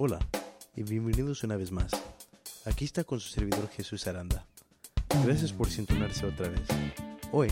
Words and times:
Hola 0.00 0.20
y 0.76 0.84
bienvenidos 0.84 1.42
una 1.42 1.56
vez 1.56 1.72
más. 1.72 1.90
Aquí 2.66 2.84
está 2.84 3.02
con 3.02 3.18
su 3.18 3.30
servidor 3.30 3.68
Jesús 3.70 4.06
Aranda. 4.06 4.46
Gracias 5.24 5.52
por 5.52 5.68
sintonarse 5.68 6.24
otra 6.24 6.48
vez. 6.48 6.68
Hoy, 7.32 7.48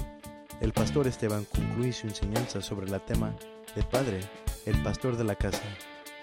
el 0.61 0.73
pastor 0.73 1.09
Esteban 1.09 1.45
concluye 1.47 1.93
su 1.93 2.07
enseñanza 2.07 2.63
sobre 2.63 2.87
el 2.87 3.01
tema 3.01 3.35
El 3.75 3.85
Padre, 3.87 4.21
el 4.65 4.81
Pastor 4.85 5.17
de 5.17 5.25
la 5.25 5.35
Casa, 5.35 5.65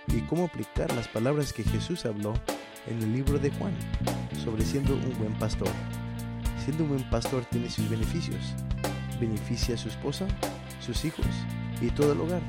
y 0.07 0.21
cómo 0.21 0.46
aplicar 0.46 0.96
las 0.96 1.09
palabras 1.09 1.51
que 1.51 1.65
Jesús 1.65 2.05
habló 2.05 2.33
en 2.87 3.03
el 3.03 3.12
libro 3.12 3.37
de 3.37 3.51
Juan 3.51 3.78
sobre 4.46 4.63
siendo 4.63 4.94
un 4.94 5.17
buen 5.19 5.37
pastor. 5.40 5.74
Siendo 6.63 6.85
un 6.85 6.92
buen 6.92 7.10
pastor 7.10 7.44
tiene 7.51 7.69
sus 7.69 7.90
beneficios. 7.90 8.53
Beneficia 9.19 9.76
a 9.76 9.78
su 9.78 9.90
esposa, 9.90 10.26
sus 10.79 11.03
hijos 11.03 11.28
y 11.81 11.90
todo 11.90 12.13
el 12.13 12.21
hogar. 12.21 12.42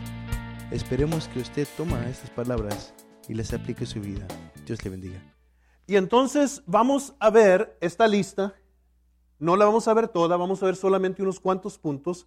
Esperemos 0.70 1.27
que 1.27 1.41
usted 1.41 1.66
toma 1.77 2.09
estas 2.09 2.30
palabras 2.30 2.95
y 3.29 3.34
las 3.34 3.52
aplique 3.52 3.86
su 3.86 4.00
vida. 4.00 4.27
Dios 4.66 4.84
le 4.84 4.91
bendiga. 4.91 5.22
Y 5.87 5.96
entonces 5.96 6.62
vamos 6.66 7.14
a 7.19 7.30
ver 7.30 7.77
esta 7.80 8.06
lista. 8.09 8.55
No 9.38 9.56
la 9.56 9.66
vamos 9.66 9.88
a 9.88 9.95
ver 9.95 10.09
toda, 10.09 10.37
vamos 10.37 10.62
a 10.62 10.66
ver 10.66 10.77
solamente 10.77 11.23
unos 11.23 11.41
cuantos 11.41 11.78
puntos. 11.78 12.27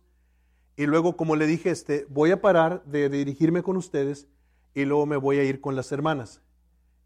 Y 0.76 0.86
luego, 0.86 1.18
como 1.18 1.36
le 1.36 1.48
dije, 1.48 1.72
este, 1.72 2.06
voy 2.10 2.32
a 2.32 2.42
parar 2.42 2.84
de 2.86 3.10
dirigirme 3.10 3.64
con 3.64 3.78
ustedes 3.78 4.28
y 4.76 4.86
luego 4.86 5.06
me 5.08 5.18
voy 5.18 5.40
a 5.40 5.44
ir 5.44 5.60
con 5.60 5.76
las 5.76 5.92
hermanas. 5.92 6.42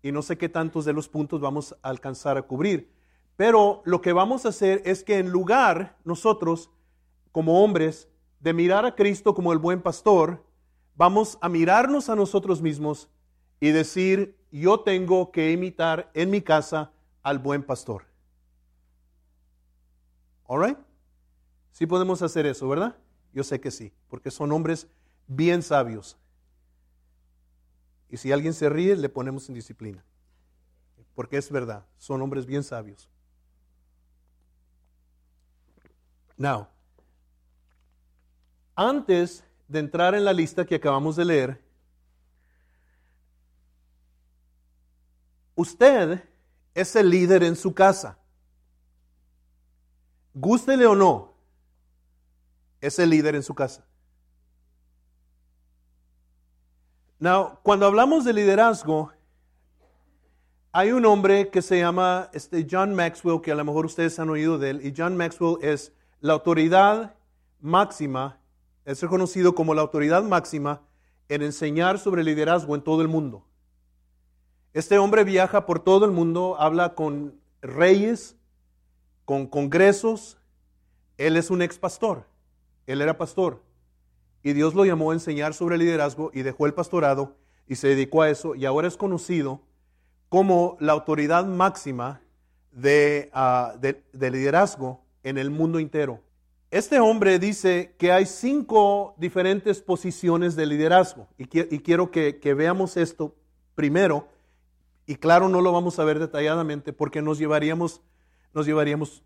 Y 0.02 0.12
no 0.12 0.22
sé 0.22 0.38
qué 0.38 0.50
tantos 0.50 0.84
de 0.84 0.94
los 0.94 1.08
puntos 1.08 1.40
vamos 1.40 1.76
a 1.82 1.90
alcanzar 1.90 2.38
a 2.38 2.42
cubrir. 2.42 2.92
Pero 3.38 3.82
lo 3.86 4.02
que 4.02 4.12
vamos 4.12 4.46
a 4.46 4.50
hacer 4.50 4.82
es 4.86 5.04
que 5.04 5.20
en 5.20 5.30
lugar 5.30 5.98
nosotros, 6.04 6.70
como 7.32 7.64
hombres, 7.64 8.10
de 8.42 8.54
mirar 8.54 8.86
a 8.86 8.96
Cristo 8.96 9.34
como 9.34 9.54
el 9.54 9.60
buen 9.60 9.82
pastor, 9.82 10.44
vamos 10.96 11.38
a 11.42 11.48
mirarnos 11.48 12.10
a 12.10 12.16
nosotros 12.16 12.62
mismos 12.62 13.10
y 13.62 13.72
decir, 13.72 14.36
yo 14.52 14.82
tengo 14.82 15.32
que 15.32 15.52
imitar 15.52 16.10
en 16.14 16.32
mi 16.32 16.42
casa 16.42 16.92
al 17.22 17.38
buen 17.38 17.64
pastor. 17.64 18.04
¿All 20.48 20.66
right? 20.66 20.78
Sí 21.72 21.86
podemos 21.86 22.22
hacer 22.24 22.48
eso, 22.48 22.68
¿verdad? 22.68 22.98
Yo 23.34 23.44
sé 23.44 23.62
que 23.62 23.72
sí, 23.72 23.94
porque 24.10 24.32
son 24.32 24.52
hombres 24.52 24.88
bien 25.28 25.62
sabios. 25.62 26.18
Y 28.10 28.18
si 28.18 28.32
alguien 28.32 28.54
se 28.54 28.68
ríe, 28.68 28.96
le 28.96 29.08
ponemos 29.10 29.48
en 29.48 29.56
disciplina. 29.56 30.04
Porque 31.14 31.38
es 31.38 31.50
verdad, 31.52 31.86
son 31.98 32.22
hombres 32.24 32.48
bien 32.48 32.64
sabios. 32.64 33.08
Now, 36.36 36.68
antes 38.76 39.44
de 39.68 39.80
entrar 39.80 40.16
en 40.16 40.26
la 40.26 40.34
lista 40.34 40.66
que 40.66 40.76
acabamos 40.76 41.16
de 41.16 41.26
leer, 41.26 41.71
usted 45.62 46.24
es 46.74 46.96
el 46.96 47.10
líder 47.10 47.44
en 47.44 47.56
su 47.56 47.74
casa. 47.74 48.18
Gústele 50.34 50.86
o 50.86 50.96
no, 50.96 51.34
es 52.80 52.98
el 53.00 53.10
líder 53.10 53.36
en 53.36 53.44
su 53.44 53.54
casa. 53.54 53.86
Now, 57.20 57.60
cuando 57.62 57.86
hablamos 57.86 58.26
de 58.26 58.34
liderazgo, 58.34 59.12
hay 60.72 60.92
un 60.92 61.06
hombre 61.06 61.50
que 61.50 61.62
se 61.62 61.78
llama 61.78 62.30
este 62.34 62.66
John 62.70 62.96
Maxwell, 62.96 63.42
que 63.42 63.52
a 63.52 63.56
lo 63.56 63.66
mejor 63.66 63.86
ustedes 63.86 64.18
han 64.20 64.30
oído 64.30 64.58
de 64.58 64.72
él, 64.72 64.86
y 64.86 64.94
John 64.96 65.18
Maxwell 65.18 65.58
es 65.62 65.92
la 66.22 66.34
autoridad 66.34 67.16
máxima, 67.60 68.40
es 68.86 69.02
reconocido 69.02 69.54
como 69.54 69.74
la 69.74 69.82
autoridad 69.82 70.24
máxima 70.24 70.82
en 71.30 71.44
enseñar 71.44 72.00
sobre 72.00 72.24
liderazgo 72.24 72.74
en 72.74 72.82
todo 72.82 73.02
el 73.02 73.08
mundo. 73.08 73.46
Este 74.74 74.98
hombre 74.98 75.24
viaja 75.24 75.66
por 75.66 75.80
todo 75.80 76.06
el 76.06 76.12
mundo, 76.12 76.56
habla 76.60 76.96
con 76.96 77.36
reyes, 77.62 78.38
con 79.26 79.48
congresos. 79.48 80.38
Él 81.18 81.38
es 81.38 81.50
un 81.50 81.62
ex 81.62 81.78
pastor, 81.78 82.26
él 82.88 83.02
era 83.02 83.18
pastor. 83.18 83.62
Y 84.44 84.54
Dios 84.54 84.74
lo 84.74 84.86
llamó 84.86 85.12
a 85.12 85.14
enseñar 85.14 85.54
sobre 85.54 85.78
liderazgo 85.78 86.32
y 86.34 86.42
dejó 86.42 86.66
el 86.66 86.74
pastorado 86.74 87.36
y 87.68 87.76
se 87.76 87.90
dedicó 87.90 88.22
a 88.22 88.30
eso 88.30 88.56
y 88.56 88.66
ahora 88.66 88.88
es 88.88 88.98
conocido 88.98 89.62
como 90.30 90.78
la 90.80 90.94
autoridad 90.94 91.46
máxima 91.46 92.22
de, 92.72 93.30
ah, 93.34 93.76
de, 93.80 94.32
liderazgo 94.32 95.02
en 95.24 95.38
el 95.38 95.50
mundo 95.50 95.78
entero. 95.78 96.22
Este 96.72 97.00
hombre 97.02 97.38
dice 97.38 97.96
que 97.98 98.12
hay 98.12 98.26
cinco 98.26 99.14
diferentes 99.18 99.82
posiciones 99.82 100.56
de 100.56 100.66
liderazgo 100.66 101.28
y, 101.38 101.46
quiero 101.46 102.12
que, 102.12 102.54
veamos 102.56 102.96
esto 102.96 103.36
primero 103.76 104.28
y 105.06 105.16
claro 105.16 105.50
no 105.50 105.62
lo 105.62 105.72
vamos 105.72 106.00
a 106.00 106.04
ver 106.04 106.20
detalladamente 106.20 106.94
porque 106.94 107.22
nos 107.22 107.38
llevaríamos, 107.38 108.02
nos 108.54 108.66
llevaríamos 108.66 109.24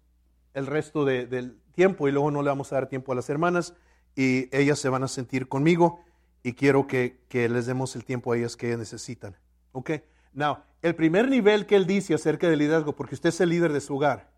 el 0.54 0.68
resto 0.68 1.06
del 1.06 1.60
tiempo 1.74 2.08
y 2.08 2.12
luego 2.12 2.32
no 2.32 2.42
le 2.42 2.50
vamos 2.50 2.72
a 2.72 2.76
dar 2.76 2.88
tiempo 2.88 3.12
a 3.12 3.16
las 3.16 3.30
hermanas 3.30 3.76
y 4.16 4.56
ellas 4.56 4.80
se 4.80 4.90
van 4.90 5.04
a 5.04 5.08
sentir 5.08 5.48
conmigo 5.48 6.00
y 6.46 6.54
quiero 6.54 6.88
que, 6.88 7.20
les 7.32 7.66
demos 7.66 7.96
el 7.96 8.06
tiempo 8.06 8.32
a 8.32 8.38
ellas 8.38 8.56
que 8.56 8.78
necesitan. 8.78 9.36
¿Ok? 9.72 9.92
Now, 10.34 10.60
el 10.82 10.96
primer 10.96 11.28
nivel 11.28 11.66
que 11.66 11.76
él 11.76 11.88
dice 11.88 12.14
acerca 12.14 12.48
del 12.48 12.60
liderazgo, 12.60 12.96
porque 12.96 13.16
usted 13.16 13.30
es 13.30 13.42
el 13.42 13.50
líder 13.50 13.74
de 13.74 13.82
su 13.82 13.96
hogar, 13.96 14.30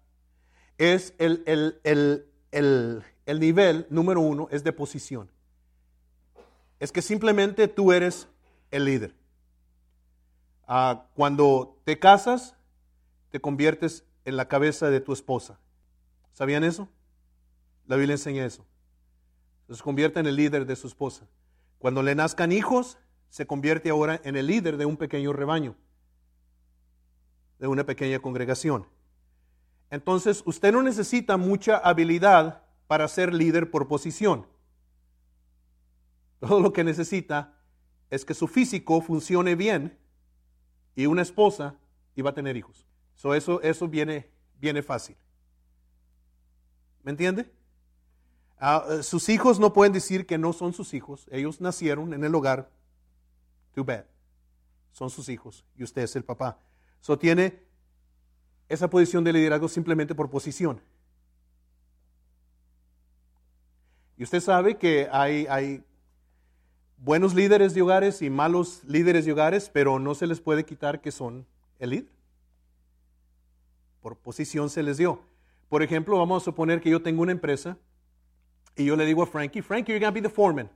es 0.78 1.14
el, 1.18 1.44
el, 1.84 3.40
nivel 3.40 3.88
número 3.90 4.22
uno, 4.22 4.48
es 4.52 4.64
de 4.64 4.72
posición. 4.72 5.30
Es 6.80 6.92
que 6.92 7.02
simplemente 7.02 7.68
tú 7.68 7.92
eres 7.92 8.30
el 8.72 8.86
líder. 8.86 9.14
Cuando 11.16 11.82
te 11.86 11.98
casas, 11.98 12.56
te 13.30 13.40
conviertes 13.40 14.04
en 14.26 14.38
la 14.38 14.48
cabeza 14.48 14.90
de 14.90 15.00
tu 15.00 15.14
esposa. 15.14 15.60
¿Sabían 16.34 16.64
eso? 16.64 16.88
La 17.88 17.96
Biblia 17.96 18.16
enseña 18.16 18.46
eso 18.46 18.66
se 19.76 19.84
convierte 19.84 20.20
en 20.20 20.28
el 20.28 20.36
líder 20.36 20.66
de 20.66 20.76
su 20.76 20.88
esposa. 20.88 21.28
Cuando 21.80 22.02
le 22.02 22.16
nazcan 22.16 22.52
hijos, 22.52 22.98
se 23.30 23.46
convierte 23.46 23.90
ahora 23.90 24.22
en 24.24 24.36
el 24.36 24.48
líder 24.48 24.78
de 24.78 24.86
un 24.86 24.98
pequeño 24.98 25.34
rebaño, 25.34 25.76
de 27.60 27.68
una 27.68 27.86
pequeña 27.86 28.20
congregación. 28.20 28.88
Entonces, 29.90 30.42
usted 30.46 30.72
no 30.72 30.84
necesita 30.84 31.38
mucha 31.38 31.78
habilidad 31.78 32.64
para 32.88 33.08
ser 33.08 33.34
líder 33.34 33.70
por 33.70 33.88
posición. 33.88 34.48
Todo 36.40 36.62
lo 36.62 36.72
que 36.72 36.84
necesita 36.84 37.58
es 38.10 38.24
que 38.24 38.34
su 38.34 38.48
físico 38.48 39.02
funcione 39.02 39.56
bien 39.56 39.98
y 40.98 41.06
una 41.06 41.22
esposa 41.22 41.76
y 42.16 42.24
va 42.24 42.32
a 42.32 42.34
tener 42.34 42.58
hijos. 42.58 42.86
eso, 43.36 43.62
eso 43.62 43.88
viene, 43.88 44.28
viene 44.60 44.82
fácil. 44.82 45.16
¿Me 47.04 47.12
entiende? 47.12 47.50
Ah, 48.60 48.84
eh, 48.90 49.04
sus 49.04 49.30
hijos 49.30 49.60
no 49.60 49.74
pueden 49.74 49.94
decir 49.94 50.26
que 50.26 50.40
no 50.40 50.54
son 50.54 50.74
sus 50.74 50.96
hijos. 50.96 51.28
Ellos 51.32 51.62
nacieron 51.62 52.16
en 52.16 52.24
el 52.24 52.34
hogar. 52.34 52.72
Too 53.76 53.86
bad. 53.86 54.06
Son 54.92 55.12
sus 55.12 55.30
hijos 55.30 55.64
y 55.76 55.84
usted 55.84 56.02
es 56.02 56.16
el 56.16 56.24
papá. 56.24 56.60
So 57.00 57.20
tiene 57.20 57.62
esa 58.68 58.90
posición 58.90 59.24
de 59.24 59.34
liderazgo 59.34 59.68
simplemente 59.68 60.16
por 60.16 60.32
posición. 60.32 60.82
Y 64.18 64.24
usted 64.24 64.42
sabe 64.42 64.80
que 64.80 65.08
hay, 65.12 65.46
hay 65.48 65.86
buenos 66.98 67.34
líderes 67.34 67.74
de 67.74 67.82
hogares 67.82 68.22
y 68.22 68.30
malos 68.30 68.84
líderes 68.86 69.26
de 69.26 69.32
hogares, 69.32 69.70
pero 69.72 70.00
no 70.00 70.16
se 70.16 70.28
les 70.28 70.42
puede 70.42 70.66
quitar 70.66 71.02
que 71.02 71.12
son 71.12 71.46
el 71.80 71.92
líder. 71.92 72.12
Por 74.02 74.18
posición 74.18 74.70
se 74.70 74.84
les 74.84 74.98
dio. 74.98 75.22
Por 75.70 75.84
ejemplo, 75.84 76.18
vamos 76.18 76.44
a 76.44 76.46
suponer 76.46 76.82
que 76.82 76.90
yo 76.90 77.02
tengo 77.02 77.22
una 77.22 77.32
empresa 77.32 77.78
y 78.76 78.86
yo 78.86 78.96
le 78.96 79.06
digo 79.06 79.24
a 79.24 79.28
Frankie, 79.28 79.62
Frankie, 79.62 79.92
you're 79.92 80.00
going 80.00 80.14
to 80.14 80.22
be 80.22 80.28
the 80.28 80.34
foreman. 80.34 80.70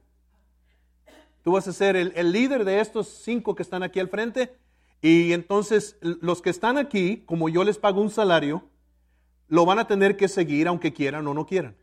Tú 1.44 1.54
vas 1.54 1.68
a 1.68 1.74
ser 1.74 1.96
el, 1.96 2.14
el 2.16 2.32
líder 2.32 2.66
de 2.66 2.80
estos 2.80 3.08
cinco 3.08 3.56
que 3.56 3.64
están 3.64 3.84
aquí 3.84 4.00
al 4.00 4.10
frente. 4.10 4.56
Y 5.02 5.34
entonces 5.34 5.98
los 6.02 6.42
que 6.42 6.52
están 6.52 6.78
aquí, 6.78 7.24
como 7.26 7.50
yo 7.50 7.64
les 7.64 7.80
pago 7.80 8.02
un 8.02 8.12
salario, 8.12 8.64
lo 9.48 9.66
van 9.66 9.80
a 9.80 9.88
tener 9.88 10.16
que 10.16 10.28
seguir 10.28 10.68
aunque 10.68 10.94
quieran 10.94 11.26
o 11.28 11.34
no 11.34 11.46
quieran. 11.46 11.76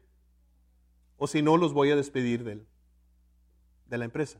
O 1.17 1.27
si 1.27 1.43
no, 1.43 1.57
los 1.57 1.73
voy 1.73 1.91
a 1.91 1.97
despedir 1.97 2.45
de, 2.45 2.61
de 3.89 3.99
la 3.99 4.05
empresa. 4.05 4.39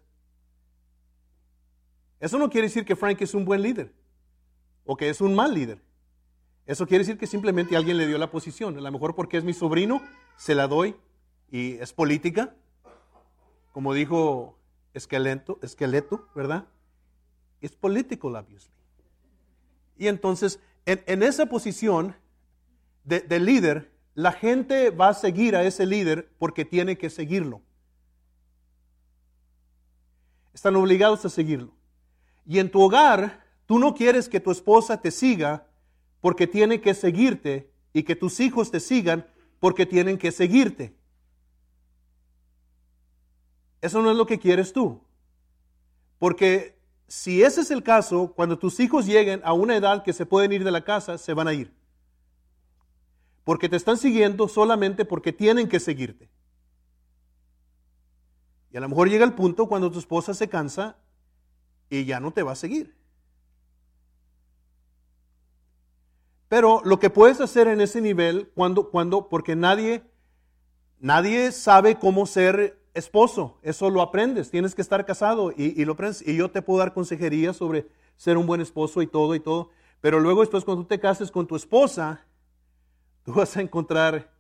Eso 2.21 2.39
no 2.39 2.51
quiere 2.51 2.67
decir 2.67 2.85
que 2.85 2.97
Frankie 2.97 3.25
es 3.25 3.35
un 3.35 3.45
buen 3.45 3.63
líder 3.63 3.93
o 4.85 4.97
que 4.97 5.09
es 5.09 5.21
un 5.21 5.35
mal 5.35 5.55
líder. 5.55 5.81
Eso 6.67 6.87
quiere 6.87 7.05
decir 7.05 7.19
que 7.19 7.27
simplemente 7.27 7.77
alguien 7.77 7.97
le 7.97 8.07
dio 8.07 8.19
la 8.19 8.31
posición. 8.31 8.77
A 8.77 8.81
lo 8.81 8.93
mejor 8.93 9.15
porque 9.15 9.39
es 9.39 9.45
mi 9.45 9.53
sobrino, 9.53 10.03
se 10.37 10.55
la 10.55 10.67
doy 10.67 10.97
y 11.51 11.73
es 11.75 11.93
política, 11.93 12.55
como 13.73 13.95
dijo 13.95 14.59
Esqueleto, 14.93 15.59
esqueleto 15.63 16.29
¿verdad? 16.35 16.67
Es 17.61 17.73
político, 17.73 18.29
obviously. 18.29 18.73
Y 19.97 20.09
entonces, 20.09 20.61
en, 20.87 21.23
esa 21.23 21.47
posición 21.47 22.15
de, 23.05 23.21
de 23.21 23.41
líder, 23.41 23.93
la 24.15 24.33
gente 24.33 24.91
va 24.91 25.09
a 25.09 25.15
seguir 25.15 25.57
a 25.57 25.65
ese 25.65 25.87
líder 25.87 26.31
porque 26.39 26.65
tiene 26.65 26.99
que 26.99 27.11
seguirlo. 27.11 27.63
Están 30.53 30.77
obligados 30.77 31.25
a 31.25 31.29
seguirlo. 31.29 31.73
Y 32.47 32.59
en 32.59 32.71
tu 32.71 32.81
hogar, 32.81 33.49
Tú 33.69 33.79
no 33.79 33.95
quieres 33.95 34.31
que 34.31 34.41
tu 34.41 34.51
esposa 34.51 35.03
te 35.03 35.11
siga 35.11 35.67
porque 36.23 36.47
tiene 36.47 36.81
que 36.81 36.95
seguirte 36.95 37.71
y 37.93 38.03
que 38.03 38.17
tus 38.17 38.41
hijos 38.41 38.71
te 38.71 38.81
sigan 38.81 39.27
porque 39.61 39.85
tienen 39.85 40.17
que 40.17 40.33
seguirte. 40.33 40.97
Eso 43.83 44.01
no 44.01 44.11
es 44.11 44.17
lo 44.17 44.25
que 44.25 44.39
quieres 44.39 44.73
tú. 44.73 45.03
Porque 46.19 46.79
si 47.09 47.43
ese 47.43 47.61
es 47.61 47.71
el 47.71 47.83
caso, 47.83 48.33
cuando 48.35 48.59
tus 48.59 48.81
hijos 48.81 49.05
lleguen 49.05 49.43
a 49.45 49.53
una 49.53 49.77
edad 49.77 50.03
que 50.03 50.15
se 50.15 50.25
pueden 50.25 50.51
ir 50.53 50.65
de 50.65 50.71
la 50.71 50.83
casa, 50.83 51.19
se 51.19 51.35
van 51.35 51.49
a 51.49 51.53
ir. 51.53 51.71
Porque 53.45 53.69
te 53.69 53.77
están 53.77 53.99
siguiendo 53.99 54.49
solamente 54.49 55.05
porque 55.05 55.31
tienen 55.31 55.69
que 55.69 55.79
seguirte. 55.79 56.31
Y 58.71 58.77
a 58.77 58.81
lo 58.81 58.89
mejor 58.89 59.09
llega 59.09 59.25
el 59.25 59.35
punto 59.35 59.67
cuando 59.67 59.91
tu 59.91 59.99
esposa 59.99 60.35
se 60.35 60.49
cansa 60.49 60.97
y 61.91 62.05
ya 62.05 62.21
no 62.21 62.33
te 62.33 62.43
va 62.43 62.53
a 62.53 62.57
seguir. 62.57 62.95
Pero 66.49 66.81
lo 66.85 66.99
que 66.99 67.11
puedes 67.11 67.41
hacer 67.41 67.69
en 67.69 67.81
ese 67.81 68.01
nivel, 68.01 68.49
cuando, 68.55 68.91
cuando, 68.91 69.29
porque 69.29 69.55
nadie, 69.55 70.03
nadie 70.99 71.53
sabe 71.53 71.99
cómo 71.99 72.27
ser 72.27 72.79
esposo, 72.95 73.59
eso 73.63 73.91
lo 73.91 74.03
aprendes, 74.03 74.51
tienes 74.51 74.75
que 74.75 74.83
estar 74.83 75.05
casado 75.05 75.53
y, 75.57 75.85
lo 75.85 75.93
aprendes. 75.93 76.27
Y 76.27 76.37
yo 76.37 76.51
te 76.51 76.63
puedo 76.63 76.81
dar 76.81 76.95
consejería 76.95 77.53
sobre 77.53 77.87
ser 78.17 78.37
un 78.37 78.47
buen 78.47 78.61
esposo 78.61 79.03
y 79.03 79.07
todo 79.07 79.35
y 79.35 79.41
todo. 79.41 79.71
Pero 80.01 80.21
luego 80.21 80.41
después 80.41 80.65
cuando 80.65 80.85
tú 80.85 80.89
te 80.89 81.01
cases 81.01 81.31
con 81.31 81.47
tu 81.47 81.55
esposa, 81.55 82.25
tú 83.25 83.35
vas 83.35 83.57
a 83.57 83.61
encontrar 83.61 84.31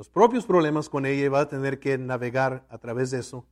los 0.00 0.08
propios 0.08 0.46
problemas 0.46 0.88
con 0.88 1.04
ella 1.04 1.26
y 1.26 1.28
vas 1.28 1.42
a 1.42 1.48
tener 1.50 1.78
que 1.78 1.98
navegar 1.98 2.64
a 2.70 2.78
través 2.78 3.10
de 3.10 3.18
eso. 3.18 3.44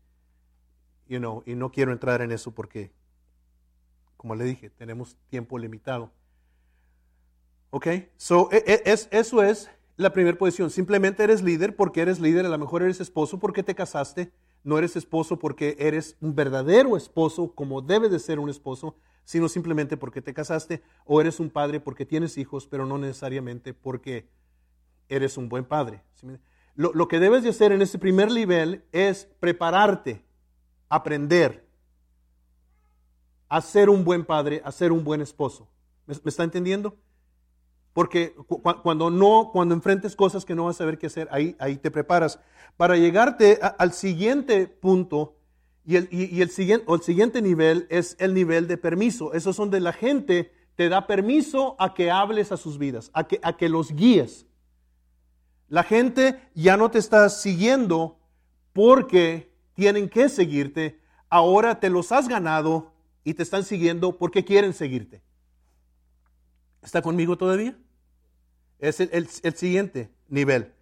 You 1.07 1.19
know, 1.19 1.43
y 1.45 1.55
no 1.55 1.71
quiero 1.71 1.93
entrar 1.93 2.23
en 2.23 2.33
eso 2.33 2.53
porque, 2.53 2.91
como 4.17 4.35
le 4.35 4.45
dije, 4.45 4.71
tenemos 4.71 5.19
tiempo 5.29 5.59
limitado. 5.59 6.11
¿Ok? 7.69 7.89
So, 8.17 8.49
e, 8.51 8.65
e, 8.67 8.83
es, 8.87 9.09
eso 9.11 9.43
es 9.43 9.71
la 9.99 10.15
primera 10.15 10.39
posición. 10.39 10.71
Simplemente 10.71 11.23
eres 11.23 11.43
líder 11.43 11.77
porque 11.77 12.01
eres 12.01 12.19
líder, 12.19 12.47
a 12.47 12.49
lo 12.49 12.57
mejor 12.57 12.83
eres 12.83 12.99
esposo 12.99 13.39
porque 13.39 13.63
te 13.63 13.75
casaste, 13.75 14.33
no 14.65 14.79
eres 14.79 14.97
esposo 14.97 15.39
porque 15.39 15.77
eres 15.79 16.17
un 16.23 16.35
verdadero 16.35 16.97
esposo 16.97 17.53
como 17.55 17.83
debe 17.83 18.09
de 18.09 18.21
ser 18.21 18.39
un 18.39 18.49
esposo, 18.49 18.97
sino 19.25 19.51
simplemente 19.51 19.99
porque 19.99 20.23
te 20.23 20.33
casaste, 20.33 20.83
o 21.05 21.21
eres 21.21 21.41
un 21.41 21.51
padre 21.51 21.79
porque 21.79 22.07
tienes 22.07 22.39
hijos, 22.39 22.67
pero 22.67 22.87
no 22.87 22.97
necesariamente 22.97 23.75
porque 23.75 24.31
eres 25.09 25.37
un 25.37 25.49
buen 25.49 25.65
padre. 25.65 26.03
Lo, 26.75 26.93
lo 26.93 27.09
que 27.09 27.19
debes 27.19 27.43
de 27.43 27.51
hacer 27.51 27.73
en 27.73 27.83
ese 27.83 27.99
primer 27.99 28.31
nivel 28.31 28.85
es 28.93 29.29
prepararte, 29.41 30.25
aprender 30.89 31.69
a 33.49 33.61
ser 33.61 33.89
un 33.89 34.05
buen 34.05 34.25
padre, 34.25 34.61
a 34.65 34.73
ser 34.73 34.93
un 34.93 35.05
buen 35.05 35.21
esposo. 35.21 35.69
¿Me, 36.07 36.15
está 36.25 36.45
entendiendo? 36.45 36.97
Porque 37.93 38.35
cuando 38.83 39.11
no, 39.11 39.51
cuando 39.53 39.75
enfrentes 39.75 40.15
cosas 40.15 40.45
que 40.45 40.55
no 40.55 40.65
vas 40.65 40.77
a 40.77 40.79
saber 40.79 40.99
qué 40.99 41.07
hacer, 41.07 41.29
ahí, 41.31 41.57
ahí 41.59 41.77
te 41.77 41.91
preparas. 41.91 42.39
Para 42.77 42.97
llegarte 42.97 43.59
al 43.79 43.93
siguiente 43.93 44.69
punto, 44.69 45.35
y 45.85 45.97
el, 45.97 46.09
y, 46.11 46.43
el, 46.43 46.51
siguiente, 46.51 46.85
o 46.87 46.95
el 46.97 47.01
siguiente 47.01 47.41
nivel 47.41 47.87
es 47.89 48.15
el 48.21 48.35
nivel 48.35 48.69
de 48.69 48.77
permiso. 48.77 49.33
Eso 49.33 49.51
es 49.51 49.57
donde 49.57 49.81
la 49.81 49.93
gente 49.93 50.53
te 50.77 50.89
da 50.89 51.07
permiso 51.07 51.77
a 51.79 51.95
que 51.95 52.11
hables 52.11 52.53
a 52.53 52.57
sus 52.57 52.79
vidas, 52.79 53.11
a 53.15 53.27
que, 53.27 53.41
a 53.43 53.57
que 53.57 53.69
los 53.69 53.93
guíes. 53.93 54.47
La 55.69 55.83
gente 55.83 56.41
ya 56.55 56.77
no 56.77 56.91
te 56.91 56.99
está 56.99 57.29
siguiendo 57.29 58.19
porque 58.73 59.53
tienen 59.75 60.09
que 60.09 60.29
seguirte, 60.29 61.01
ahora 61.29 61.79
te 61.79 61.91
los 61.91 62.11
has 62.11 62.29
ganado 62.29 62.93
y 63.23 63.35
te 63.35 63.43
están 63.43 63.65
siguiendo 63.65 64.17
porque 64.17 64.45
quieren 64.45 64.73
seguirte. 64.73 65.23
¿Está 66.83 67.03
conmigo 67.03 67.37
todavía? 67.37 67.77
Es 68.79 69.01
el, 69.01 69.29
siguiente 69.29 70.11
nivel. 70.29 70.73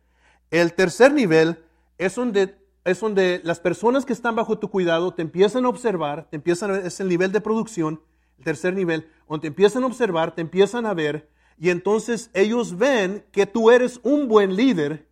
El 0.50 0.74
tercer 0.74 1.12
nivel 1.12 1.64
es 1.98 2.14
donde, 2.14 2.56
es 2.84 3.00
donde 3.00 3.40
las 3.42 3.58
personas 3.58 4.04
que 4.04 4.12
están 4.12 4.36
bajo 4.36 4.58
tu 4.58 4.70
cuidado 4.70 5.12
te 5.14 5.22
empiezan 5.22 5.64
a 5.64 5.68
observar, 5.68 6.28
te 6.30 6.36
empiezan 6.36 6.70
a, 6.70 6.78
es 6.78 7.00
el 7.00 7.08
nivel 7.08 7.32
de 7.32 7.40
producción, 7.40 8.00
el 8.38 8.44
tercer 8.44 8.74
nivel, 8.74 9.10
donde 9.28 9.42
te 9.42 9.48
empiezan 9.48 9.82
a 9.82 9.86
observar, 9.86 10.34
te 10.34 10.42
empiezan 10.42 10.86
a 10.86 10.94
ver, 10.94 11.28
y 11.58 11.70
entonces 11.70 12.30
ellos 12.34 12.76
ven 12.76 13.24
que 13.32 13.46
tú 13.46 13.70
eres 13.70 14.00
un 14.02 14.28
buen 14.28 14.56
líder 14.56 15.06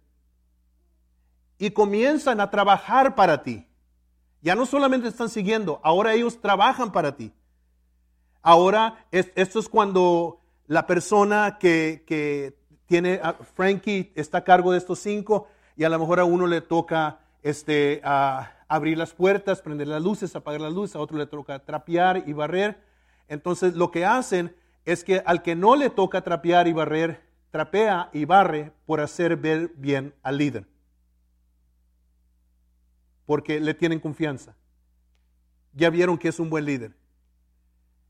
y 1.58 1.70
comienzan 1.70 2.40
a 2.40 2.50
trabajar 2.50 3.14
para 3.14 3.42
ti. 3.42 3.66
Ya 4.42 4.54
no 4.54 4.66
solamente 4.66 5.08
están 5.08 5.30
siguiendo, 5.30 5.80
ahora 5.82 6.12
ellos 6.12 6.40
trabajan 6.40 6.92
para 6.92 7.16
ti. 7.16 7.32
Ahora, 8.42 9.06
esto 9.10 9.58
es 9.58 9.68
cuando 9.70 10.40
la 10.66 10.86
persona 10.86 11.56
que, 11.58 12.04
que 12.06 12.58
tiene, 12.84 13.20
Frankie 13.54 14.12
está 14.14 14.38
a 14.38 14.44
cargo 14.44 14.72
de 14.72 14.78
estos 14.78 14.98
cinco 14.98 15.48
y 15.76 15.84
a 15.84 15.88
lo 15.88 15.98
mejor 15.98 16.20
a 16.20 16.24
uno 16.24 16.46
le 16.46 16.60
toca 16.60 17.20
este, 17.42 18.02
abrir 18.04 18.98
las 18.98 19.14
puertas, 19.14 19.62
prender 19.62 19.88
las 19.88 20.02
luces, 20.02 20.36
apagar 20.36 20.60
las 20.60 20.74
luces, 20.74 20.96
a 20.96 21.00
otro 21.00 21.16
le 21.16 21.26
toca 21.26 21.58
trapear 21.60 22.24
y 22.26 22.34
barrer. 22.34 22.82
Entonces 23.28 23.74
lo 23.74 23.90
que 23.90 24.04
hacen 24.04 24.54
es 24.84 25.04
que 25.04 25.22
al 25.24 25.42
que 25.42 25.54
no 25.54 25.76
le 25.76 25.90
toca 25.90 26.22
trapear 26.22 26.68
y 26.68 26.72
barrer, 26.72 27.22
trapea 27.50 28.10
y 28.12 28.24
barre 28.24 28.72
por 28.86 29.00
hacer 29.00 29.36
ver 29.36 29.72
bien 29.76 30.14
al 30.22 30.38
líder. 30.38 30.66
Porque 33.26 33.60
le 33.60 33.74
tienen 33.74 34.00
confianza. 34.00 34.54
Ya 35.72 35.90
vieron 35.90 36.18
que 36.18 36.28
es 36.28 36.38
un 36.38 36.50
buen 36.50 36.64
líder. 36.64 36.94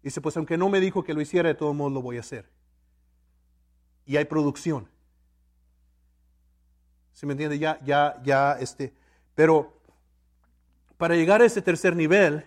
Dice, 0.02 0.20
pues 0.20 0.36
aunque 0.36 0.58
no 0.58 0.68
me 0.68 0.80
dijo 0.80 1.04
que 1.04 1.14
lo 1.14 1.20
hiciera, 1.20 1.48
de 1.48 1.54
todos 1.54 1.74
modos 1.74 1.92
lo 1.92 2.02
voy 2.02 2.16
a 2.16 2.20
hacer 2.20 2.54
y 4.06 4.16
hay 4.16 4.24
producción. 4.24 4.88
¿Se 7.12 7.26
me 7.26 7.32
entiende? 7.32 7.58
Ya, 7.58 7.80
ya, 7.84 8.20
ya, 8.22 8.52
este. 8.58 8.92
Pero 9.34 9.80
para 10.96 11.14
llegar 11.14 11.42
a 11.42 11.44
ese 11.44 11.62
tercer 11.62 11.94
nivel, 11.94 12.44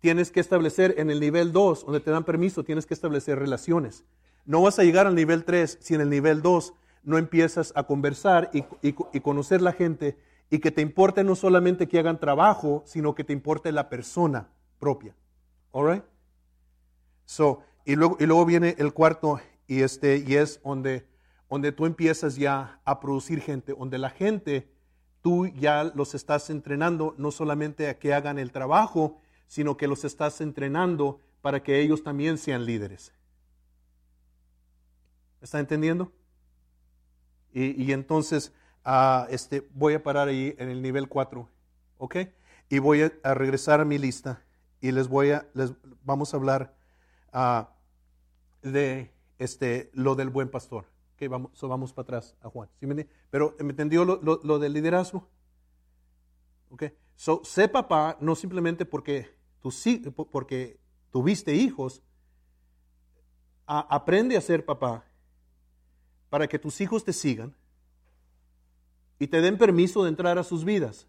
tienes 0.00 0.30
que 0.30 0.40
establecer 0.40 0.94
en 0.98 1.10
el 1.10 1.20
nivel 1.20 1.52
2, 1.52 1.84
donde 1.84 2.00
te 2.00 2.10
dan 2.10 2.24
permiso, 2.24 2.64
tienes 2.64 2.86
que 2.86 2.94
establecer 2.94 3.38
relaciones. 3.38 4.04
No 4.44 4.62
vas 4.62 4.78
a 4.78 4.82
llegar 4.82 5.06
al 5.06 5.14
nivel 5.14 5.44
3 5.44 5.78
si 5.80 5.94
en 5.94 6.00
el 6.00 6.10
nivel 6.10 6.42
2 6.42 6.72
no 7.02 7.18
empiezas 7.18 7.72
a 7.76 7.84
conversar 7.84 8.50
y, 8.52 8.64
y, 8.82 9.20
conocer 9.20 9.62
la 9.62 9.72
gente 9.72 10.18
y 10.50 10.58
que 10.58 10.70
te 10.70 10.82
importe 10.82 11.24
no 11.24 11.34
solamente 11.34 11.88
que 11.88 11.98
hagan 11.98 12.18
trabajo, 12.18 12.82
sino 12.86 13.14
que 13.14 13.24
te 13.24 13.32
importe 13.32 13.72
la 13.72 13.88
persona 13.88 14.48
propia. 14.78 15.14
All 15.70 16.02
So, 17.24 17.62
y 17.84 17.94
luego, 17.94 18.16
y 18.18 18.26
luego 18.26 18.44
viene 18.44 18.74
el 18.78 18.92
cuarto 18.92 19.40
y, 19.66 19.82
este, 19.82 20.24
y 20.26 20.34
es 20.34 20.60
donde, 20.64 21.06
donde 21.48 21.70
tú 21.70 21.86
empiezas 21.86 22.36
ya 22.36 22.80
a 22.84 22.98
producir 22.98 23.40
gente, 23.40 23.72
donde 23.72 23.98
la 23.98 24.10
gente, 24.10 24.68
tú 25.22 25.46
ya 25.46 25.84
los 25.94 26.14
estás 26.14 26.50
entrenando 26.50 27.14
no 27.18 27.30
solamente 27.30 27.88
a 27.88 27.98
que 27.98 28.12
hagan 28.12 28.38
el 28.38 28.50
trabajo, 28.50 29.20
sino 29.50 29.76
que 29.76 29.88
los 29.88 30.04
estás 30.04 30.40
entrenando 30.40 31.18
para 31.42 31.60
que 31.60 31.80
ellos 31.80 32.04
también 32.04 32.38
sean 32.38 32.64
líderes. 32.64 33.12
¿Está 35.40 35.58
entendiendo? 35.58 36.12
Y, 37.52 37.90
entonces 37.90 38.52
uh, 38.86 39.26
este, 39.28 39.66
voy 39.74 39.94
a 39.94 40.04
parar 40.04 40.28
ahí 40.28 40.54
en 40.56 40.68
el 40.68 40.80
nivel 40.80 41.08
4, 41.08 41.48
¿ok? 41.98 42.16
Y 42.68 42.78
voy 42.78 43.02
a, 43.02 43.34
regresar 43.34 43.80
a 43.80 43.84
mi 43.84 43.98
lista 43.98 44.40
y 44.80 44.92
les 44.92 45.08
voy 45.08 45.32
a, 45.32 45.48
les 45.54 45.72
vamos 46.04 46.32
a 46.32 46.36
hablar 46.36 46.76
uh, 47.34 47.64
de 48.62 49.10
este, 49.40 49.90
lo 49.94 50.14
del 50.14 50.30
buen 50.30 50.48
pastor. 50.48 50.86
Que 51.16 51.26
vamos, 51.26 51.50
vamos 51.60 51.92
para 51.92 52.04
atrás 52.04 52.36
a 52.40 52.50
Juan. 52.50 52.68
Pero 53.30 53.56
¿me 53.58 53.70
entendió 53.70 54.04
lo, 54.04 54.58
del 54.60 54.72
liderazgo? 54.72 55.28
Okay. 56.70 56.92
So, 57.16 57.42
sé 57.44 57.66
papá 57.66 58.16
no 58.20 58.36
simplemente 58.36 58.86
porque, 58.86 59.39
porque 60.30 60.78
tuviste 61.10 61.54
hijos, 61.54 62.02
aprende 63.66 64.36
a 64.36 64.40
ser 64.40 64.64
papá 64.64 65.04
para 66.28 66.48
que 66.48 66.58
tus 66.58 66.80
hijos 66.80 67.04
te 67.04 67.12
sigan 67.12 67.54
y 69.18 69.26
te 69.26 69.40
den 69.40 69.58
permiso 69.58 70.02
de 70.02 70.08
entrar 70.08 70.38
a 70.38 70.44
sus 70.44 70.64
vidas. 70.64 71.06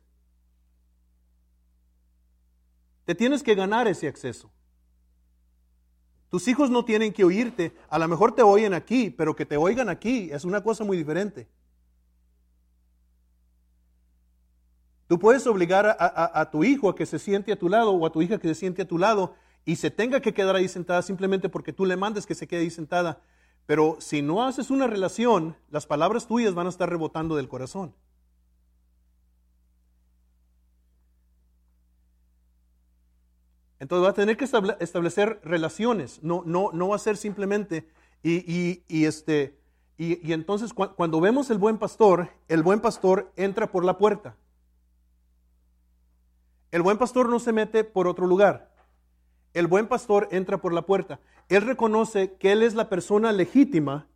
Te 3.06 3.16
tienes 3.16 3.42
que 3.42 3.56
ganar 3.56 3.88
ese 3.88 4.08
acceso. 4.08 4.52
Tus 6.30 6.48
hijos 6.48 6.70
no 6.70 6.86
tienen 6.86 7.12
que 7.12 7.24
oírte. 7.24 7.76
A 7.90 8.00
lo 8.00 8.08
mejor 8.08 8.34
te 8.34 8.42
oyen 8.42 8.74
aquí, 8.74 9.10
pero 9.10 9.36
que 9.36 9.46
te 9.46 9.58
oigan 9.58 9.90
aquí 9.90 10.30
es 10.32 10.46
una 10.46 10.62
cosa 10.62 10.84
muy 10.84 10.98
diferente. 10.98 11.48
Tú 15.12 15.20
puedes 15.20 15.46
obligar 15.46 15.98
a, 16.00 16.52
tu 16.52 16.64
hijo 16.64 16.88
a 16.88 16.96
que 16.96 17.06
se 17.06 17.20
siente 17.20 17.52
a 17.52 17.60
tu 17.60 17.68
lado 17.68 17.92
o 17.92 18.06
a 18.06 18.14
tu 18.14 18.22
hija 18.22 18.38
que 18.38 18.48
se 18.48 18.56
siente 18.56 18.84
a 18.84 18.88
tu 18.88 18.98
lado 18.98 19.36
y 19.66 19.76
se 19.76 19.92
tenga 19.92 20.22
que 20.22 20.34
quedar 20.34 20.56
ahí 20.56 20.70
sentada 20.70 21.02
simplemente 21.02 21.50
porque 21.50 21.74
tú 21.74 21.84
le 21.86 21.98
mandes 21.98 22.26
que 22.26 22.34
se 22.34 22.48
quede 22.48 22.62
ahí 22.62 22.70
sentada. 22.70 23.20
Pero 23.66 23.98
si 24.00 24.22
no 24.22 24.42
haces 24.42 24.72
una 24.72 24.88
relación, 24.88 25.58
las 25.70 25.86
palabras 25.86 26.28
tuyas 26.28 26.54
van 26.54 26.68
a 26.68 26.70
estar 26.70 26.90
rebotando 26.90 27.36
del 27.36 27.50
corazón. 27.50 27.94
Entonces 33.80 34.06
va 34.06 34.12
a 34.12 34.14
tener 34.14 34.38
que 34.38 34.46
establecer 34.46 35.42
relaciones, 35.44 36.24
no, 36.24 36.44
no, 36.46 36.70
no 36.72 36.88
va 36.88 36.96
a 36.96 37.00
ser 37.00 37.18
simplemente, 37.18 37.86
y, 38.24 38.82
este, 38.88 39.60
y 39.98 40.32
entonces 40.32 40.72
cuando 40.74 41.20
vemos 41.20 41.50
el 41.50 41.58
buen 41.58 41.80
pastor, 41.80 42.30
el 42.48 42.64
buen 42.64 42.80
pastor 42.80 43.34
entra 43.36 43.70
por 43.74 43.84
la 43.84 43.98
puerta. 43.98 44.38
El 46.72 46.82
buen 46.82 46.98
pastor 46.98 47.30
no 47.30 47.40
se 47.40 47.52
mete 47.52 47.84
por 47.84 48.08
otro 48.08 48.26
lugar. 48.26 48.72
El 49.54 49.68
buen 49.68 49.88
pastor 49.88 50.30
entra 50.32 50.60
por 50.60 50.74
la 50.74 50.84
puerta. 50.84 51.20
Él 51.50 51.64
reconoce 51.64 52.34
que 52.36 52.54
Él 52.54 52.64
es 52.64 52.74
la 52.74 52.88
persona 52.88 53.34
legítima 53.34 54.08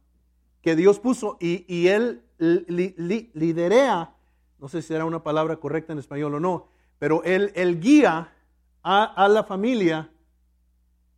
que 0.62 0.76
Dios 0.76 1.00
puso 1.00 1.38
y, 1.40 1.66
y 1.74 1.90
Él 1.90 2.24
liderea, 2.38 4.16
no 4.58 4.68
sé 4.70 4.82
si 4.82 4.88
será 4.90 5.06
una 5.06 5.24
palabra 5.24 5.58
correcta 5.58 5.94
en 5.94 6.00
español 6.00 6.36
o 6.36 6.40
no, 6.40 6.70
pero 6.98 7.24
Él, 7.24 7.52
él 7.56 7.80
guía 7.82 8.34
a, 8.82 9.04
a 9.04 9.28
la 9.28 9.44
familia 9.44 10.10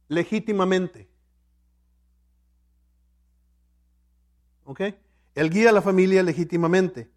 legítimamente. 0.07 1.07
¿Ok? 4.65 4.81
Él 5.35 5.49
guía 5.51 5.69
a 5.69 5.73
la 5.73 5.81
familia 5.81 6.23
legítimamente. 6.23 7.09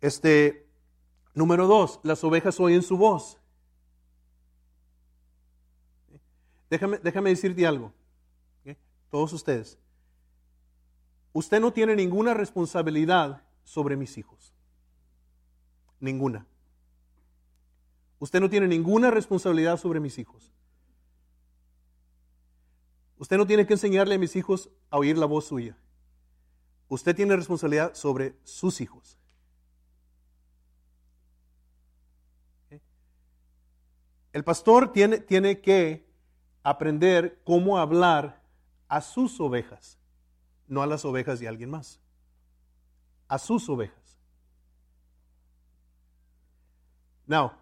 Este, 0.00 0.69
número 1.34 1.66
dos, 1.66 2.00
las 2.02 2.22
ovejas 2.24 2.58
oyen 2.60 2.82
su 2.82 2.96
voz. 2.96 3.38
Déjame, 6.68 6.98
déjame 6.98 7.30
decirte 7.30 7.66
algo, 7.66 7.92
todos 9.10 9.32
ustedes. 9.32 9.78
Usted 11.32 11.60
no 11.60 11.72
tiene 11.72 11.96
ninguna 11.96 12.34
responsabilidad 12.34 13.42
sobre 13.64 13.96
mis 13.96 14.18
hijos. 14.18 14.52
Ninguna. 16.00 16.46
Usted 18.18 18.40
no 18.40 18.50
tiene 18.50 18.68
ninguna 18.68 19.10
responsabilidad 19.10 19.78
sobre 19.78 20.00
mis 20.00 20.18
hijos. 20.18 20.52
Usted 23.18 23.36
no 23.36 23.46
tiene 23.46 23.66
que 23.66 23.74
enseñarle 23.74 24.14
a 24.14 24.18
mis 24.18 24.34
hijos 24.34 24.70
a 24.90 24.96
oír 24.96 25.18
la 25.18 25.26
voz 25.26 25.46
suya. 25.46 25.76
Usted 26.88 27.14
tiene 27.14 27.36
responsabilidad 27.36 27.94
sobre 27.94 28.34
sus 28.44 28.80
hijos. 28.80 29.19
El 34.32 34.44
pastor 34.44 34.92
tiene, 34.92 35.18
tiene 35.18 35.60
que 35.60 36.06
aprender 36.62 37.40
cómo 37.44 37.78
hablar 37.78 38.42
a 38.88 39.00
sus 39.00 39.40
ovejas, 39.40 39.98
no 40.66 40.82
a 40.82 40.86
las 40.86 41.04
ovejas 41.04 41.40
de 41.40 41.48
alguien 41.48 41.70
más, 41.70 42.00
a 43.28 43.38
sus 43.38 43.68
ovejas. 43.68 44.18
Now, 47.26 47.52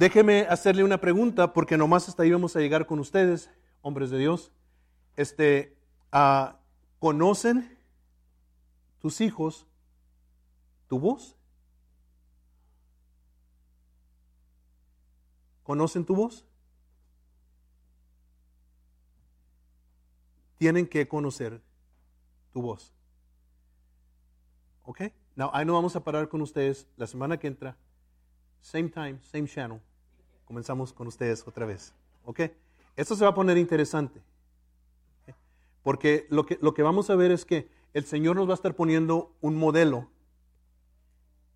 Déjeme 0.00 0.46
hacerle 0.48 0.82
una 0.82 0.98
pregunta, 0.98 1.52
porque 1.52 1.76
nomás 1.76 2.08
hasta 2.08 2.22
ahí 2.22 2.30
vamos 2.30 2.56
a 2.56 2.60
llegar 2.60 2.86
con 2.86 3.00
ustedes, 3.00 3.50
hombres 3.82 4.08
de 4.08 4.16
Dios. 4.16 4.50
Este, 5.14 5.76
uh, 6.10 6.54
¿Conocen 6.98 7.78
tus 8.98 9.20
hijos 9.20 9.66
tu 10.86 10.98
voz? 10.98 11.36
¿Conocen 15.70 16.04
tu 16.04 16.16
voz? 16.16 16.44
Tienen 20.58 20.84
que 20.84 21.06
conocer 21.06 21.62
tu 22.52 22.60
voz. 22.60 22.92
¿Ok? 24.82 25.02
Now, 25.36 25.50
ahí 25.52 25.64
no 25.64 25.74
vamos 25.74 25.94
a 25.94 26.02
parar 26.02 26.28
con 26.28 26.42
ustedes 26.42 26.88
la 26.96 27.06
semana 27.06 27.38
que 27.38 27.46
entra. 27.46 27.76
Same 28.60 28.88
time, 28.88 29.20
same 29.22 29.46
channel 29.46 29.80
comenzamos 30.44 30.92
con 30.92 31.06
ustedes 31.06 31.46
otra 31.46 31.66
vez. 31.66 31.94
¿Ok? 32.24 32.40
Esto 32.96 33.14
se 33.14 33.22
va 33.22 33.30
a 33.30 33.34
poner 33.36 33.56
interesante. 33.56 34.20
Porque 35.84 36.26
lo 36.30 36.46
que, 36.46 36.58
lo 36.60 36.74
que 36.74 36.82
vamos 36.82 37.10
a 37.10 37.14
ver 37.14 37.30
es 37.30 37.44
que 37.44 37.68
el 37.94 38.04
Señor 38.04 38.34
nos 38.34 38.48
va 38.48 38.54
a 38.54 38.56
estar 38.56 38.74
poniendo 38.74 39.36
un 39.40 39.54
modelo 39.54 40.08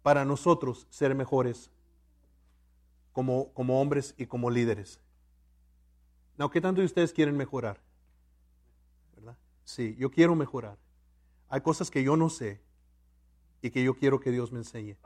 para 0.05 0.25
nosotros 0.25 0.87
ser 0.89 1.17
mejores 1.17 1.73
como, 3.15 3.53
como 3.55 3.81
hombres 3.81 4.15
y 4.19 4.27
como 4.27 4.51
líderes. 4.51 5.01
No, 6.37 6.51
¿qué 6.51 6.61
tanto 6.61 6.81
de 6.81 6.87
ustedes 6.87 7.13
quieren 7.13 7.37
mejorar? 7.37 7.81
¿Verdad? 9.15 9.39
Sí, 9.65 9.95
yo 9.99 10.11
quiero 10.11 10.35
mejorar. 10.35 10.77
Hay 11.49 11.61
cosas 11.61 11.91
que 11.91 12.03
yo 12.03 12.17
no 12.17 12.29
sé 12.29 12.61
y 13.63 13.71
que 13.71 13.85
yo 13.85 13.95
quiero 13.95 14.19
que 14.21 14.33
Dios 14.33 14.51
me 14.51 14.59
enseñe. 14.59 14.97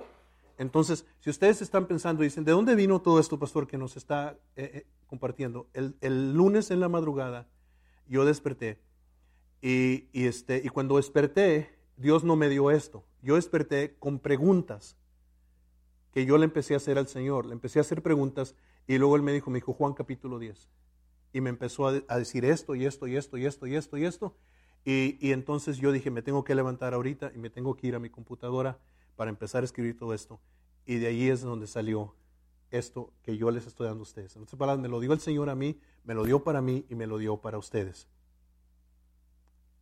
Entonces, 0.56 1.04
si 1.20 1.28
ustedes 1.28 1.60
están 1.60 1.86
pensando 1.86 2.22
y 2.22 2.26
dicen, 2.26 2.44
¿de 2.44 2.52
dónde 2.52 2.74
vino 2.74 3.00
todo 3.02 3.20
esto, 3.20 3.38
pastor, 3.38 3.66
que 3.66 3.76
nos 3.76 3.96
está 3.98 4.38
eh, 4.56 4.70
eh, 4.74 4.86
compartiendo? 5.06 5.68
El, 5.74 6.32
lunes 6.32 6.70
en 6.70 6.80
la 6.80 6.88
madrugada 6.88 7.46
yo 8.08 8.24
desperté 8.24 8.80
y, 9.60 10.08
este, 10.14 10.62
y 10.64 10.70
cuando 10.70 10.96
desperté, 10.96 11.76
Dios 11.98 12.24
no 12.24 12.36
me 12.36 12.48
dio 12.48 12.70
esto. 12.70 13.04
Yo 13.20 13.34
desperté 13.34 13.96
con 13.98 14.18
preguntas 14.18 14.96
que 16.12 16.24
yo 16.24 16.38
le 16.38 16.44
empecé 16.44 16.74
a 16.74 16.78
hacer 16.78 16.98
al 16.98 17.08
Señor. 17.08 17.46
Le 17.46 17.52
empecé 17.52 17.78
a 17.78 17.82
hacer 17.82 18.02
preguntas 18.02 18.54
y 18.86 18.98
luego 18.98 19.16
Él 19.16 19.22
me 19.22 19.32
dijo, 19.32 19.50
me 19.50 19.58
dijo 19.58 19.72
Juan 19.72 19.94
capítulo 19.94 20.38
10. 20.38 20.68
Y 21.32 21.40
me 21.40 21.50
empezó 21.50 21.86
a, 21.86 21.92
decir 21.92 22.44
esto 22.44 22.74
y 22.74 22.86
esto 22.86 23.06
y 23.06 23.16
esto 23.16 23.36
y 23.36 23.46
esto 23.46 23.66
y 23.66 23.76
esto 23.76 23.96
y 23.98 24.04
esto. 24.04 24.36
Y, 24.84 25.32
entonces 25.32 25.76
yo 25.76 25.92
dije, 25.92 26.10
me 26.10 26.22
tengo 26.22 26.44
que 26.44 26.54
levantar 26.54 26.94
ahorita 26.94 27.32
y 27.34 27.38
me 27.38 27.50
tengo 27.50 27.76
que 27.76 27.88
ir 27.88 27.94
a 27.94 27.98
mi 27.98 28.08
computadora 28.08 28.78
para 29.16 29.28
empezar 29.28 29.62
a 29.62 29.66
escribir 29.66 29.98
todo 29.98 30.14
esto. 30.14 30.40
Y 30.86 30.96
de 30.96 31.08
ahí 31.08 31.28
es 31.28 31.42
donde 31.42 31.66
salió 31.66 32.14
esto 32.70 33.12
que 33.22 33.36
yo 33.36 33.50
les 33.50 33.66
estoy 33.66 33.86
dando 33.86 34.00
a 34.00 34.02
ustedes. 34.02 34.34
En 34.36 34.42
otras 34.42 34.58
palabras, 34.58 34.80
me 34.80 34.88
lo 34.88 35.00
dio 35.00 35.12
el 35.12 35.20
Señor 35.20 35.50
a 35.50 35.54
mí, 35.54 35.78
me 36.04 36.14
lo 36.14 36.24
dio 36.24 36.42
para 36.42 36.62
mí 36.62 36.86
y 36.88 36.94
me 36.94 37.06
lo 37.06 37.18
dio 37.18 37.36
para 37.36 37.58
ustedes. 37.58 38.08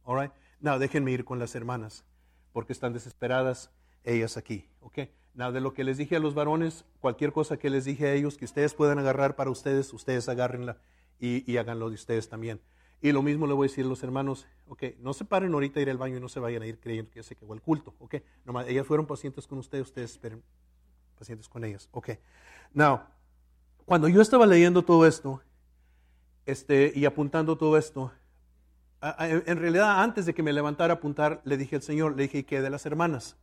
All 0.03 0.21
right? 0.21 0.33
Now, 0.61 0.79
déjenme 0.79 1.13
ir 1.13 1.25
con 1.25 1.39
las 1.39 1.55
hermanas, 1.55 2.05
porque 2.53 2.73
están 2.73 2.93
desesperadas 2.93 3.71
ellas 4.03 4.37
aquí. 4.37 4.69
¿Ok? 4.81 4.99
Now, 5.37 5.53
de 5.53 5.61
lo 5.61 5.75
que 5.75 5.85
les 5.85 5.99
dije 5.99 6.17
a 6.17 6.19
los 6.19 6.35
varones, 6.35 6.87
cualquier 6.99 7.31
cosa 7.31 7.59
que 7.59 7.69
les 7.69 7.85
dije 7.85 8.07
a 8.07 8.15
ellos 8.15 8.39
que 8.39 8.47
ustedes 8.47 8.73
puedan 8.73 8.99
agarrar 8.99 9.37
para 9.37 9.51
ustedes, 9.51 9.93
ustedes 9.93 10.31
agárrenla 10.31 10.79
y, 11.21 11.51
y 11.51 11.59
háganlo 11.59 11.91
de 11.91 11.95
ustedes 11.95 12.31
también. 12.31 12.59
Y 13.03 13.13
lo 13.13 13.21
mismo 13.23 13.47
le 13.47 13.53
voy 13.53 13.67
a 13.67 13.69
decir 13.69 13.85
a 13.85 13.89
los 13.89 14.03
hermanos, 14.03 14.47
ok, 14.67 14.85
no 15.01 15.13
se 15.13 15.27
paren 15.27 15.53
ahorita 15.53 15.79
a 15.79 15.83
ir 15.83 15.91
al 15.91 15.99
baño 15.99 16.17
y 16.17 16.21
no 16.21 16.31
se 16.31 16.41
vayan 16.41 16.63
a 16.63 16.67
ir 16.67 16.81
creyendo 16.81 17.11
que 17.11 17.23
se 17.23 17.37
quedó 17.37 17.53
el 17.53 17.61
culto, 17.61 17.95
ok. 17.99 18.15
Nomás, 18.47 18.67
ellas 18.67 18.87
fueron 18.87 19.05
pacientes 19.05 19.47
con 19.47 19.59
ustedes, 19.59 19.89
ustedes 19.89 20.13
esperen 20.13 20.43
pacientes 21.19 21.49
con 21.51 21.63
ellas, 21.65 21.91
ok. 21.93 22.13
Now, 22.73 23.03
cuando 23.85 24.09
yo 24.09 24.23
estaba 24.23 24.47
leyendo 24.47 24.83
todo 24.83 25.07
esto 25.07 25.43
este, 26.47 26.93
y 26.95 27.05
apuntando 27.05 27.59
todo 27.59 27.77
esto, 27.77 28.11
en 29.21 29.59
realidad 29.59 30.03
antes 30.03 30.25
de 30.25 30.33
que 30.33 30.43
me 30.43 30.55
levantara 30.55 30.95
a 30.95 30.97
apuntar, 30.97 31.43
le 31.45 31.59
dije 31.59 31.77
al 31.77 31.83
Señor, 31.83 32.17
le 32.17 32.23
dije, 32.23 32.39
¿y 32.39 32.45
qué 32.45 32.63
de 32.63 32.71
las 32.71 32.87
hermanas? 32.87 33.37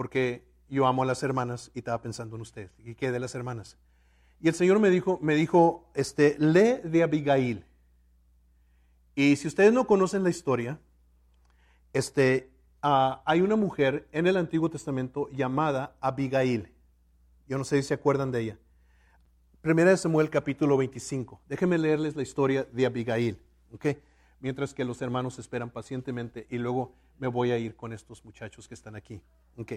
Porque 0.00 0.46
yo 0.70 0.86
amo 0.86 1.02
a 1.02 1.04
las 1.04 1.22
hermanas 1.22 1.70
y 1.74 1.80
estaba 1.80 2.00
pensando 2.00 2.34
en 2.34 2.40
ustedes, 2.40 2.70
¿y 2.78 2.94
qué 2.94 3.12
de 3.12 3.20
las 3.20 3.34
hermanas? 3.34 3.76
Y 4.40 4.48
el 4.48 4.54
Señor 4.54 4.78
me 4.78 4.88
dijo, 4.88 5.18
me 5.20 5.34
dijo, 5.34 5.90
este, 5.92 6.36
lee 6.38 6.80
de 6.84 7.02
Abigail. 7.02 7.66
Y 9.14 9.36
si 9.36 9.46
ustedes 9.46 9.74
no 9.74 9.86
conocen 9.86 10.22
la 10.22 10.30
historia, 10.30 10.80
este, 11.92 12.48
ah, 12.80 13.20
hay 13.26 13.42
una 13.42 13.56
mujer 13.56 14.08
en 14.12 14.26
el 14.26 14.38
Antiguo 14.38 14.70
Testamento 14.70 15.28
llamada 15.32 15.94
Abigail. 16.00 16.72
Yo 17.46 17.58
no 17.58 17.64
sé 17.64 17.76
si 17.82 17.88
se 17.88 17.92
acuerdan 17.92 18.32
de 18.32 18.40
ella. 18.40 18.58
Primera 19.60 19.90
de 19.90 19.98
Samuel 19.98 20.30
capítulo 20.30 20.78
25. 20.78 21.42
Déjenme 21.46 21.76
leerles 21.76 22.16
la 22.16 22.22
historia 22.22 22.66
de 22.72 22.86
Abigail, 22.86 23.38
¿ok? 23.70 23.86
Mientras 24.40 24.74
que 24.74 24.84
los 24.84 25.00
hermanos 25.02 25.38
esperan 25.38 25.70
pacientemente 25.70 26.46
y 26.50 26.58
luego 26.58 26.94
me 27.18 27.28
voy 27.28 27.52
a 27.52 27.58
ir 27.58 27.76
con 27.76 27.92
estos 27.92 28.24
muchachos 28.24 28.66
que 28.66 28.74
están 28.74 28.96
aquí, 28.96 29.20
¿ok? 29.56 29.72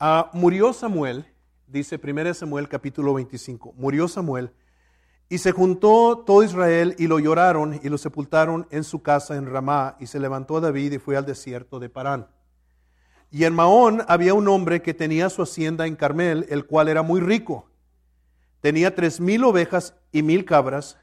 Ah, 0.00 0.30
murió 0.32 0.72
Samuel 0.72 1.26
dice 1.68 2.00
1 2.02 2.34
Samuel 2.34 2.68
capítulo 2.68 3.14
25, 3.14 3.74
murió 3.76 4.08
Samuel 4.08 4.50
y 5.28 5.38
se 5.38 5.52
juntó 5.52 6.24
todo 6.26 6.42
Israel 6.42 6.94
y 6.98 7.06
lo 7.06 7.18
lloraron 7.18 7.78
y 7.82 7.88
lo 7.90 7.98
sepultaron 7.98 8.66
en 8.70 8.84
su 8.84 9.02
casa 9.02 9.36
en 9.36 9.46
Ramá 9.46 9.96
y 10.00 10.06
se 10.06 10.18
levantó 10.18 10.60
David 10.60 10.92
y 10.92 10.98
fue 10.98 11.16
al 11.16 11.26
desierto 11.26 11.78
de 11.78 11.90
Parán. 11.90 12.28
Y 13.30 13.44
en 13.44 13.54
Maón 13.54 14.02
había 14.08 14.32
un 14.32 14.48
hombre 14.48 14.80
que 14.80 14.94
tenía 14.94 15.28
su 15.28 15.42
hacienda 15.42 15.86
en 15.86 15.96
Carmel, 15.96 16.46
el 16.48 16.64
cual 16.64 16.88
era 16.88 17.02
muy 17.02 17.20
rico. 17.20 17.68
Tenía 18.62 18.94
tres 18.94 19.20
mil 19.20 19.44
ovejas 19.44 19.94
y 20.12 20.22
mil 20.22 20.46
cabras. 20.46 20.96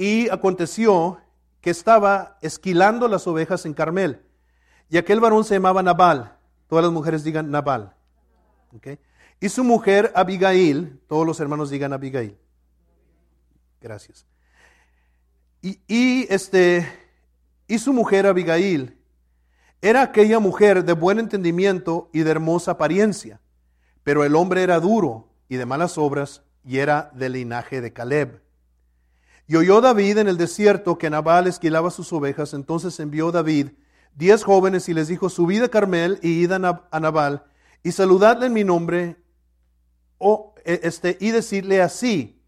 Y 0.00 0.30
aconteció 0.30 1.20
que 1.60 1.68
estaba 1.68 2.38
esquilando 2.40 3.06
las 3.06 3.26
ovejas 3.26 3.66
en 3.66 3.74
Carmel. 3.74 4.22
Y 4.88 4.96
aquel 4.96 5.20
varón 5.20 5.44
se 5.44 5.56
llamaba 5.56 5.82
Nabal. 5.82 6.38
Todas 6.68 6.82
las 6.86 6.90
mujeres 6.90 7.22
digan 7.22 7.50
Nabal. 7.50 7.94
Y 9.38 9.48
su 9.50 9.62
mujer 9.62 10.10
Abigail, 10.14 10.98
todos 11.06 11.26
los 11.26 11.38
hermanos 11.38 11.68
digan 11.68 11.92
Abigail. 11.92 12.38
Gracias. 13.78 14.24
Y, 15.60 16.26
este, 16.30 16.90
y 17.68 17.78
su 17.78 17.92
mujer 17.92 18.26
Abigail 18.26 18.96
era 19.82 20.00
aquella 20.00 20.38
mujer 20.38 20.82
de 20.82 20.94
buen 20.94 21.18
entendimiento 21.18 22.08
y 22.14 22.20
de 22.20 22.30
hermosa 22.30 22.70
apariencia, 22.70 23.38
pero 24.02 24.24
el 24.24 24.34
hombre 24.34 24.62
era 24.62 24.80
duro 24.80 25.28
y 25.46 25.56
de 25.56 25.66
malas 25.66 25.98
obras, 25.98 26.42
y 26.64 26.78
era 26.78 27.10
del 27.12 27.34
linaje 27.34 27.82
de 27.82 27.92
Caleb. 27.92 28.40
Y 29.50 29.56
oyó 29.56 29.80
David 29.80 30.18
en 30.18 30.28
el 30.28 30.36
desierto 30.36 30.96
que 30.96 31.10
Nabal 31.10 31.48
esquilaba 31.48 31.90
sus 31.90 32.12
ovejas, 32.12 32.54
entonces 32.54 33.00
envió 33.00 33.32
David 33.32 33.70
diez 34.14 34.44
jóvenes 34.44 34.88
y 34.88 34.94
les 34.94 35.08
dijo, 35.08 35.28
subid 35.28 35.64
a 35.64 35.68
Carmel 35.68 36.20
y 36.22 36.44
id 36.44 36.52
a 36.52 37.00
Nabal, 37.00 37.42
y 37.82 37.90
saludadle 37.90 38.46
en 38.46 38.52
mi 38.52 38.62
nombre, 38.62 39.16
o, 40.18 40.54
e, 40.64 40.78
este, 40.84 41.18
y 41.20 41.32
decirle 41.32 41.82
así, 41.82 42.40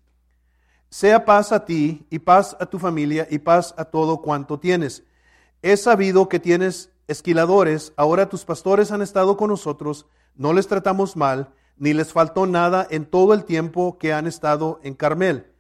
sea 0.91 1.25
paz 1.25 1.51
a 1.51 1.65
ti, 1.65 2.07
y 2.09 2.21
paz 2.21 2.57
a 2.61 2.67
tu 2.67 2.79
familia, 2.79 3.27
y 3.29 3.41
paz 3.41 3.75
a 3.77 3.85
todo 3.85 4.23
cuanto 4.23 4.61
tienes. 4.61 5.03
He 5.61 5.77
sabido 5.77 6.29
que 6.29 6.39
tienes 6.39 6.93
esquiladores, 7.09 7.93
ahora 7.97 8.29
tus 8.29 8.45
pastores 8.45 8.93
han 8.93 9.03
estado 9.03 9.37
con 9.37 9.51
nosotros, 9.51 10.07
no 10.37 10.53
les 10.53 10.69
tratamos 10.69 11.17
mal, 11.17 11.53
ni 11.77 11.95
les 11.95 12.13
faltó 12.13 12.47
nada 12.47 12.87
en 12.89 13.07
todo 13.07 13.35
el 13.35 13.45
tiempo 13.45 13.99
que 13.99 14.13
han 14.13 14.29
estado 14.29 14.79
en 14.85 14.95
Carmel. 14.95 15.52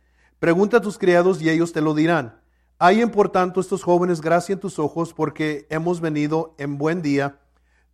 Pregunta 0.42 0.78
a 0.78 0.80
tus 0.80 0.98
criados 0.98 1.40
y 1.40 1.50
ellos 1.50 1.72
te 1.72 1.80
lo 1.80 1.94
dirán. 1.94 2.40
Hay 2.80 3.00
en 3.00 3.12
por 3.12 3.28
tanto 3.28 3.60
estos 3.60 3.84
jóvenes 3.84 4.20
gracia 4.20 4.54
en 4.54 4.58
tus 4.58 4.80
ojos 4.80 5.14
porque 5.14 5.68
hemos 5.70 6.00
venido 6.00 6.56
en 6.58 6.78
buen 6.78 7.00
día. 7.00 7.38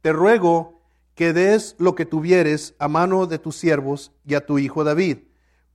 Te 0.00 0.14
ruego 0.14 0.80
que 1.14 1.34
des 1.34 1.76
lo 1.78 1.94
que 1.94 2.06
tuvieres 2.06 2.74
a 2.78 2.88
mano 2.88 3.26
de 3.26 3.38
tus 3.38 3.56
siervos 3.56 4.12
y 4.24 4.32
a 4.32 4.46
tu 4.46 4.58
hijo 4.58 4.82
David. 4.82 5.18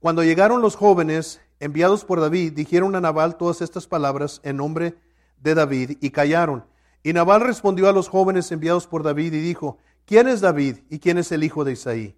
Cuando 0.00 0.24
llegaron 0.24 0.62
los 0.62 0.74
jóvenes 0.74 1.40
enviados 1.60 2.04
por 2.04 2.20
David, 2.20 2.54
dijeron 2.54 2.96
a 2.96 3.00
Nabal 3.00 3.36
todas 3.36 3.62
estas 3.62 3.86
palabras 3.86 4.40
en 4.42 4.56
nombre 4.56 4.96
de 5.38 5.54
David 5.54 5.98
y 6.00 6.10
callaron. 6.10 6.64
Y 7.04 7.12
Nabal 7.12 7.42
respondió 7.42 7.88
a 7.88 7.92
los 7.92 8.08
jóvenes 8.08 8.50
enviados 8.50 8.88
por 8.88 9.04
David 9.04 9.32
y 9.32 9.40
dijo, 9.40 9.78
¿quién 10.06 10.26
es 10.26 10.40
David 10.40 10.78
y 10.90 10.98
quién 10.98 11.18
es 11.18 11.30
el 11.30 11.44
hijo 11.44 11.62
de 11.62 11.74
Isaí? 11.74 12.16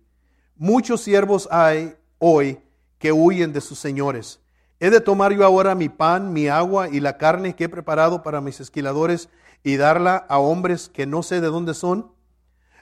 Muchos 0.57 1.03
siervos 1.03 1.47
hay 1.51 1.95
hoy 2.17 2.59
que 2.99 3.13
huyen 3.13 3.53
de 3.53 3.61
sus 3.61 3.79
señores 3.79 4.41
¿He 4.79 4.91
de 4.91 5.01
tomar 5.01 5.33
yo 5.33 5.45
ahora 5.45 5.75
mi 5.75 5.89
pan, 5.89 6.35
mi 6.35 6.49
agua 6.49 6.91
y 6.91 7.01
la 7.01 7.17
carne 7.17 7.57
que 7.57 7.65
he 7.65 7.69
preparado 7.69 8.23
para 8.23 8.43
mis 8.43 8.61
esquiladores 8.61 9.31
y 9.65 9.77
darla 9.77 10.17
a 10.17 10.39
hombres 10.39 10.91
que 10.91 11.07
no 11.07 11.23
sé 11.23 11.41
de 11.41 11.47
dónde 11.47 11.73
son? 11.73 12.13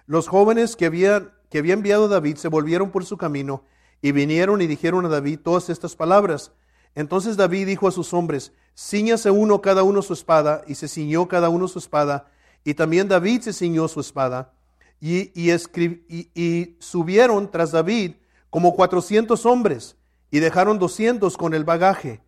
Los 0.07 0.27
jóvenes 0.27 0.75
que 0.75 0.87
había, 0.87 1.33
que 1.51 1.59
había 1.59 1.75
enviado 1.75 2.09
David 2.09 2.37
se 2.37 2.49
volvieron 2.49 2.91
por 2.91 3.05
su 3.05 3.17
camino 3.17 3.63
y 4.03 4.11
vinieron 4.11 4.61
y 4.61 4.67
dijeron 4.67 5.07
a 5.07 5.09
David 5.09 5.39
todas 5.45 5.71
estas 5.71 5.95
palabras. 5.95 6.51
Entonces 6.97 7.37
David 7.37 7.69
dijo 7.69 7.87
a 7.87 7.93
sus 7.93 8.13
hombres, 8.13 8.53
ciñase 8.77 9.31
uno 9.31 9.63
cada 9.63 9.85
uno 9.85 10.03
su 10.03 10.15
espada, 10.15 10.63
y 10.67 10.75
se 10.75 10.89
ciñó 10.89 11.29
cada 11.29 11.49
uno 11.49 11.69
su 11.69 11.79
espada, 11.79 12.29
y 12.65 12.75
también 12.75 13.09
David 13.09 13.43
se 13.43 13.53
ciñó 13.53 13.89
su 13.89 14.01
espada, 14.01 14.53
y, 15.01 15.33
y, 15.35 15.51
y 16.35 16.77
subieron 16.81 17.51
tras 17.51 17.73
David 17.73 18.17
como 18.51 18.75
cuatrocientos 18.75 19.47
hombres 19.47 19.97
y 20.35 20.41
dejaron 20.41 20.81
doscientos 20.81 21.37
con 21.37 21.55
el 21.55 21.63
bagaje. 21.63 22.21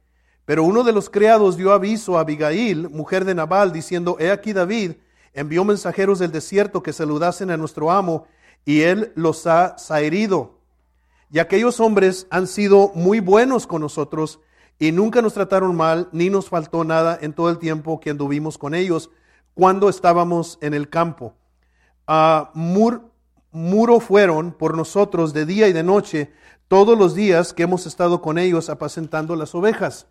Pero 0.44 0.62
uno 0.62 0.84
de 0.84 0.92
los 0.92 1.10
criados 1.10 1.56
dio 1.56 1.72
aviso 1.72 2.16
a 2.16 2.20
Abigail, 2.20 2.88
mujer 2.88 3.24
de 3.24 3.34
Nabal, 3.34 3.72
diciendo, 3.72 4.16
He 4.20 4.30
aquí 4.30 4.52
David 4.52 4.92
envió 5.34 5.64
mensajeros 5.64 6.20
del 6.20 6.30
desierto 6.30 6.84
que 6.84 6.92
saludasen 6.92 7.50
a 7.50 7.56
nuestro 7.56 7.90
amo, 7.90 8.28
y 8.64 8.82
él 8.82 9.10
los 9.16 9.48
ha 9.48 9.74
herido. 10.00 10.60
Y 11.32 11.40
aquellos 11.40 11.80
hombres 11.80 12.28
han 12.30 12.46
sido 12.46 12.92
muy 12.94 13.18
buenos 13.18 13.66
con 13.66 13.80
nosotros, 13.80 14.38
y 14.78 14.92
nunca 14.92 15.20
nos 15.20 15.34
trataron 15.34 15.74
mal, 15.74 16.08
ni 16.12 16.30
nos 16.30 16.48
faltó 16.48 16.84
nada 16.84 17.18
en 17.20 17.32
todo 17.32 17.50
el 17.50 17.58
tiempo 17.58 17.98
que 17.98 18.10
anduvimos 18.10 18.56
con 18.56 18.76
ellos, 18.76 19.10
cuando 19.52 19.88
estábamos 19.88 20.58
en 20.60 20.74
el 20.74 20.88
campo. 20.88 21.34
a 22.06 22.52
muro 23.50 24.00
fueron 24.00 24.52
por 24.52 24.76
nosotros 24.76 25.32
de 25.32 25.46
día 25.46 25.68
y 25.68 25.72
de 25.72 25.82
noche, 25.82 26.32
todos 26.68 26.98
los 26.98 27.14
días 27.14 27.52
que 27.52 27.62
hemos 27.62 27.86
estado 27.86 28.20
con 28.20 28.38
ellos 28.38 28.68
apacentando 28.68 29.36
las 29.36 29.54
ovejas. 29.54 30.06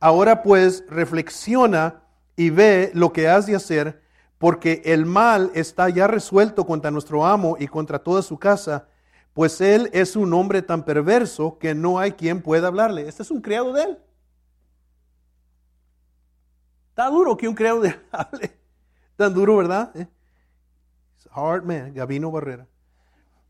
Ahora 0.00 0.42
pues 0.42 0.84
reflexiona 0.88 2.02
y 2.36 2.50
ve 2.50 2.90
lo 2.94 3.12
que 3.12 3.28
has 3.28 3.46
de 3.46 3.56
hacer, 3.56 4.02
porque 4.38 4.82
el 4.84 5.06
mal 5.06 5.50
está 5.54 5.88
ya 5.88 6.06
resuelto 6.06 6.66
contra 6.66 6.90
nuestro 6.90 7.24
amo 7.24 7.56
y 7.58 7.68
contra 7.68 7.98
toda 7.98 8.22
su 8.22 8.38
casa, 8.38 8.88
pues 9.32 9.60
él 9.60 9.90
es 9.92 10.16
un 10.16 10.32
hombre 10.32 10.62
tan 10.62 10.84
perverso 10.84 11.58
que 11.58 11.74
no 11.74 11.98
hay 11.98 12.12
quien 12.12 12.42
pueda 12.42 12.68
hablarle. 12.68 13.08
Este 13.08 13.22
es 13.22 13.30
un 13.30 13.40
criado 13.40 13.72
de 13.72 13.82
él. 13.82 13.98
Está 16.90 17.08
duro 17.10 17.36
que 17.36 17.48
un 17.48 17.54
criado 17.54 17.80
de 17.80 17.88
él 17.88 18.00
hable. 18.12 18.56
Tan 19.16 19.34
duro, 19.34 19.56
¿verdad? 19.56 19.90
¿Eh? 19.96 20.06
Hard 21.32 21.64
man, 21.64 21.92
Gabino 21.92 22.30
Barrera. 22.30 22.68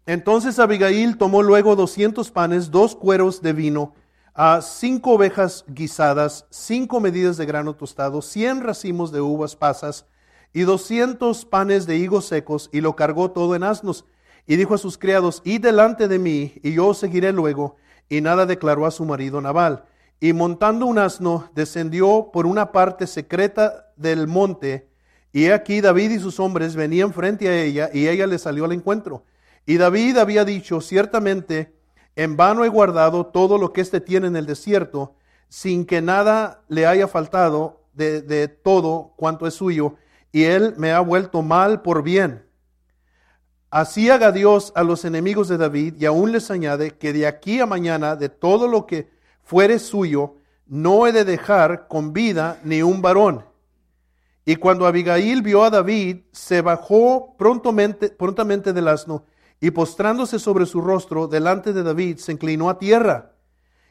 Entonces 0.07 0.59
Abigail 0.59 1.17
tomó 1.17 1.43
luego 1.43 1.77
doscientos 1.77 2.31
panes, 2.31 2.71
dos 2.71 2.95
cueros 2.95 3.41
de 3.41 3.53
vino, 3.53 3.95
a 4.35 4.61
cinco 4.61 5.13
ovejas 5.13 5.65
guisadas, 5.69 6.47
cinco 6.51 7.01
medidas 7.01 7.37
de 7.37 7.47
grano 7.47 7.75
tostado, 7.75 8.21
cien 8.21 8.61
racimos 8.63 9.13
de 9.13 9.21
uvas 9.21 9.57
pasas 9.57 10.07
y 10.53 10.63
doscientos 10.63 11.45
panes 11.45 11.87
de 11.87 11.97
higos 11.97 12.27
secos, 12.27 12.71
y 12.73 12.81
lo 12.81 12.95
cargó 12.97 13.31
todo 13.33 13.55
en 13.57 13.65
asnos. 13.65 14.05
Y 14.47 14.57
dijo 14.57 14.75
a 14.75 14.79
sus 14.79 14.99
criados, 14.99 15.43
id 15.45 15.61
delante 15.61 16.07
de 16.07 16.19
mí, 16.19 16.55
y 16.63 16.75
yo 16.75 16.89
os 16.89 16.99
seguiré 16.99 17.33
luego. 17.33 17.77
Y 18.09 18.21
nada 18.21 18.47
declaró 18.47 18.87
a 18.87 18.93
su 18.93 19.05
marido 19.05 19.41
Nabal. 19.41 19.85
Y 20.21 20.33
montando 20.33 20.87
un 20.87 20.99
asno, 20.99 21.51
descendió 21.55 22.31
por 22.33 22.47
una 22.47 22.71
parte 22.71 23.07
secreta 23.07 23.91
del 23.97 24.29
monte, 24.29 24.89
y 25.33 25.47
aquí 25.47 25.81
David 25.81 26.13
y 26.13 26.19
sus 26.21 26.39
hombres 26.39 26.77
venían 26.77 27.13
frente 27.13 27.49
a 27.49 27.61
ella, 27.61 27.91
y 27.93 28.07
ella 28.07 28.27
le 28.29 28.39
salió 28.39 28.65
al 28.65 28.73
encuentro. 28.73 29.25
Y 29.67 29.79
David 29.79 30.19
había 30.19 30.45
dicho, 30.45 30.81
ciertamente, 30.81 31.75
en 32.17 32.37
vano 32.37 32.65
he 32.65 32.69
guardado 32.69 33.27
todo 33.27 33.59
lo 33.59 33.73
que 33.73 33.81
éste 33.81 34.01
tiene 34.01 34.27
en 34.27 34.37
el 34.37 34.47
desierto, 34.47 35.15
sin 35.49 35.87
que 35.87 36.03
nada 36.03 36.63
le 36.69 36.87
haya 36.87 37.09
faltado 37.09 37.81
de, 37.95 38.49
todo 38.49 39.13
cuanto 39.17 39.47
es 39.47 39.55
suyo, 39.55 39.97
y 40.33 40.45
él 40.45 40.75
me 40.77 40.93
ha 40.93 41.01
vuelto 41.01 41.43
mal 41.43 41.83
por 41.83 42.03
bien. 42.03 42.45
Así 43.71 44.11
haga 44.11 44.33
Dios 44.33 44.73
a 44.77 44.83
los 44.83 45.05
enemigos 45.05 45.49
de 45.49 45.57
David, 45.57 45.95
y 45.99 46.07
aún 46.07 46.33
les 46.33 46.51
añade 46.51 46.93
que 46.93 47.13
de 47.13 47.27
aquí 47.27 47.61
a 47.61 47.67
mañana, 47.67 48.17
de 48.17 48.29
todo 48.29 48.69
lo 48.69 48.87
que 48.87 49.11
fuere 49.43 49.79
suyo, 49.79 50.37
no 50.67 51.07
he 51.07 51.13
de 51.13 51.25
dejar 51.25 51.89
con 51.89 52.13
vida 52.13 52.59
ni 52.65 52.83
un 52.83 53.01
varón. 53.01 53.45
Y 54.45 54.57
cuando 54.57 54.87
Abigail 54.87 55.41
vio 55.41 55.65
a 55.65 55.71
David, 55.71 56.19
se 56.33 56.61
bajó 56.61 57.35
prontamente, 57.39 58.11
prontamente 58.11 58.73
del 58.73 58.89
asno 58.89 59.25
y 59.65 59.71
postrándose 59.71 60.39
sobre 60.39 60.67
su 60.67 60.83
rostro 60.83 61.27
delante 61.27 61.73
de 61.73 61.83
David, 61.83 62.19
se 62.19 62.33
inclinó 62.33 62.69
a 62.69 62.79
tierra 62.79 63.33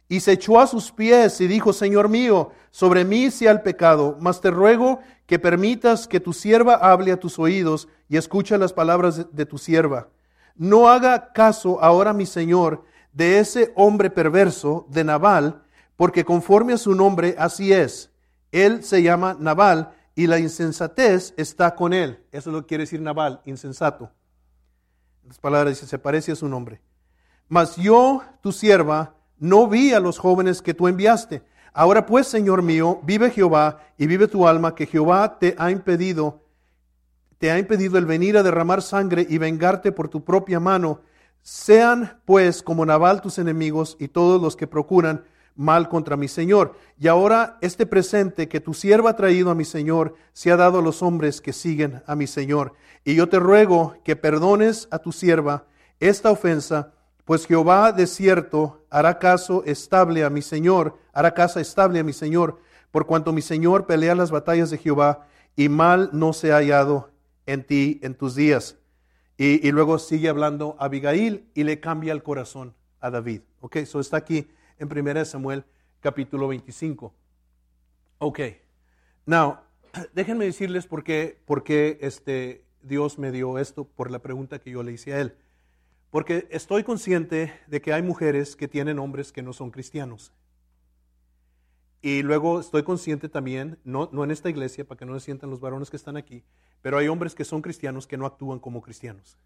y 0.07 0.19
se 0.19 0.33
echó 0.33 0.59
a 0.59 0.67
sus 0.67 0.91
pies 0.91 1.41
y 1.41 1.47
dijo, 1.47 1.73
Señor 1.73 2.09
mío, 2.09 2.51
sobre 2.69 3.03
mí 3.03 3.31
sea 3.31 3.49
el 3.49 3.61
pecado, 3.61 4.15
mas 4.19 4.39
te 4.39 4.51
ruego 4.51 4.99
que 5.25 5.39
permitas 5.39 6.07
que 6.07 6.19
tu 6.19 6.31
sierva 6.31 6.75
hable 6.75 7.11
a 7.11 7.19
tus 7.19 7.39
oídos 7.39 7.87
y 8.07 8.17
escucha 8.17 8.59
las 8.59 8.71
palabras 8.71 9.25
de, 9.35 9.45
tu 9.47 9.57
sierva. 9.57 10.09
No 10.55 10.89
haga 10.89 11.33
caso 11.33 11.81
ahora, 11.81 12.13
mi 12.13 12.27
Señor, 12.27 12.83
de 13.11 13.39
ese 13.39 13.73
hombre 13.75 14.11
perverso, 14.11 14.85
de 14.91 15.03
Nabal, 15.03 15.63
porque 15.95 16.23
conforme 16.23 16.73
a 16.73 16.77
su 16.77 16.93
nombre 16.93 17.33
así 17.39 17.73
es. 17.73 18.11
Él 18.51 18.83
se 18.83 19.01
llama 19.01 19.35
Nabal 19.39 19.91
y 20.13 20.27
la 20.27 20.37
insensatez 20.37 21.33
está 21.35 21.73
con 21.73 21.93
él. 21.93 22.19
Eso 22.31 22.51
lo 22.51 22.67
quiere 22.67 22.83
decir 22.83 23.01
Nabal, 23.01 23.41
insensato. 23.45 24.11
Las 25.27 25.39
palabras 25.39 25.75
dice, 25.75 25.87
se 25.87 25.99
parece 25.99 26.31
a 26.31 26.35
su 26.35 26.47
nombre. 26.47 26.81
Mas 27.47 27.75
yo, 27.75 28.23
tu 28.41 28.51
sierva, 28.51 29.15
no 29.39 29.67
vi 29.67 29.93
a 29.93 29.99
los 29.99 30.17
jóvenes 30.17 30.61
que 30.61 30.73
tú 30.73 30.87
enviaste. 30.87 31.43
Ahora 31.73 32.05
pues, 32.05 32.27
Señor 32.27 32.61
mío, 32.61 32.99
vive 33.03 33.31
Jehová 33.31 33.79
y 33.97 34.07
vive 34.07 34.27
tu 34.27 34.47
alma, 34.47 34.75
que 34.75 34.85
Jehová 34.85 35.39
te 35.39 35.55
ha 35.57 35.71
impedido, 35.71 36.43
te 37.39 37.51
ha 37.51 37.57
impedido 37.57 37.97
el 37.97 38.05
venir 38.05 38.37
a 38.37 38.43
derramar 38.43 38.81
sangre 38.81 39.25
y 39.27 39.37
vengarte 39.37 39.91
por 39.91 40.07
tu 40.07 40.23
propia 40.23 40.59
mano. 40.59 41.01
Sean 41.41 42.21
pues 42.25 42.63
como 42.63 42.85
Nabal 42.85 43.21
tus 43.21 43.37
enemigos 43.37 43.97
y 43.99 44.07
todos 44.07 44.41
los 44.41 44.55
que 44.55 44.67
procuran 44.67 45.25
mal 45.55 45.89
contra 45.89 46.17
mi 46.17 46.27
Señor. 46.27 46.75
Y 46.99 47.07
ahora 47.07 47.57
este 47.61 47.85
presente 47.85 48.47
que 48.47 48.59
tu 48.59 48.73
sierva 48.73 49.11
ha 49.11 49.15
traído 49.15 49.51
a 49.51 49.55
mi 49.55 49.65
Señor 49.65 50.15
se 50.33 50.51
ha 50.51 50.57
dado 50.57 50.79
a 50.79 50.81
los 50.81 51.01
hombres 51.01 51.41
que 51.41 51.53
siguen 51.53 52.01
a 52.05 52.15
mi 52.15 52.27
Señor. 52.27 52.73
Y 53.03 53.15
yo 53.15 53.29
te 53.29 53.39
ruego 53.39 53.95
que 54.03 54.15
perdones 54.15 54.87
a 54.91 54.99
tu 54.99 55.11
sierva 55.11 55.65
esta 55.99 56.31
ofensa, 56.31 56.93
pues 57.25 57.45
Jehová 57.45 57.91
de 57.91 58.07
cierto 58.07 58.85
hará 58.89 59.19
caso 59.19 59.63
estable 59.65 60.23
a 60.23 60.29
mi 60.29 60.41
Señor, 60.41 60.97
hará 61.13 61.33
casa 61.33 61.61
estable 61.61 61.99
a 61.99 62.03
mi 62.03 62.13
Señor, 62.13 62.59
por 62.91 63.05
cuanto 63.05 63.33
mi 63.33 63.41
Señor 63.41 63.85
pelea 63.85 64.15
las 64.15 64.31
batallas 64.31 64.69
de 64.69 64.77
Jehová 64.77 65.27
y 65.55 65.69
mal 65.69 66.09
no 66.13 66.33
se 66.33 66.51
ha 66.51 66.57
hallado 66.57 67.11
en 67.45 67.63
ti 67.63 67.99
en 68.03 68.15
tus 68.15 68.35
días. 68.35 68.77
Y, 69.35 69.71
luego 69.71 69.97
sigue 69.97 70.29
hablando 70.29 70.75
Abigail 70.79 71.49
y 71.53 71.63
le 71.63 71.79
cambia 71.79 72.13
el 72.13 72.23
corazón 72.23 72.75
a 73.01 73.09
David. 73.09 73.41
Ok, 73.61 73.77
eso 73.77 73.99
está 73.99 74.17
aquí 74.17 74.47
en 74.83 75.07
1 75.07 75.25
Samuel 75.25 75.65
capítulo 75.99 76.47
25. 76.47 77.13
Ok, 78.19 78.39
now, 79.25 79.59
déjenme 80.13 80.45
decirles 80.45 80.85
por 80.85 81.03
qué, 81.03 81.41
por 81.45 81.63
qué 81.63 81.97
este, 82.01 82.63
Dios 82.81 83.17
me 83.17 83.31
dio 83.31 83.57
esto 83.57 83.85
por 83.85 84.11
la 84.11 84.19
pregunta 84.19 84.59
que 84.59 84.71
yo 84.71 84.83
le 84.83 84.91
hice 84.91 85.13
a 85.13 85.21
él. 85.21 85.35
Porque 86.09 86.47
estoy 86.51 86.83
consciente 86.83 87.53
de 87.67 87.81
que 87.81 87.91
hay 87.91 88.03
mujeres 88.03 88.55
que 88.55 88.67
tienen 88.67 88.99
hombres 88.99 89.31
que 89.31 89.41
no 89.41 89.51
son 89.51 89.71
cristianos. 89.71 90.31
Y 92.01 92.21
luego 92.21 92.59
estoy 92.59 92.83
consciente 92.83 93.29
también, 93.29 93.79
no, 93.83 94.09
no 94.11 94.23
en 94.23 94.31
esta 94.31 94.49
iglesia, 94.49 94.85
para 94.85 94.99
que 94.99 95.05
no 95.05 95.17
se 95.17 95.25
sientan 95.25 95.49
los 95.49 95.61
varones 95.61 95.89
que 95.89 95.95
están 95.95 96.17
aquí, 96.17 96.43
pero 96.81 96.97
hay 96.97 97.07
hombres 97.07 97.33
que 97.33 97.45
son 97.45 97.61
cristianos 97.61 98.05
que 98.05 98.17
no 98.17 98.25
actúan 98.25 98.59
como 98.59 98.81
cristianos. 98.81 99.37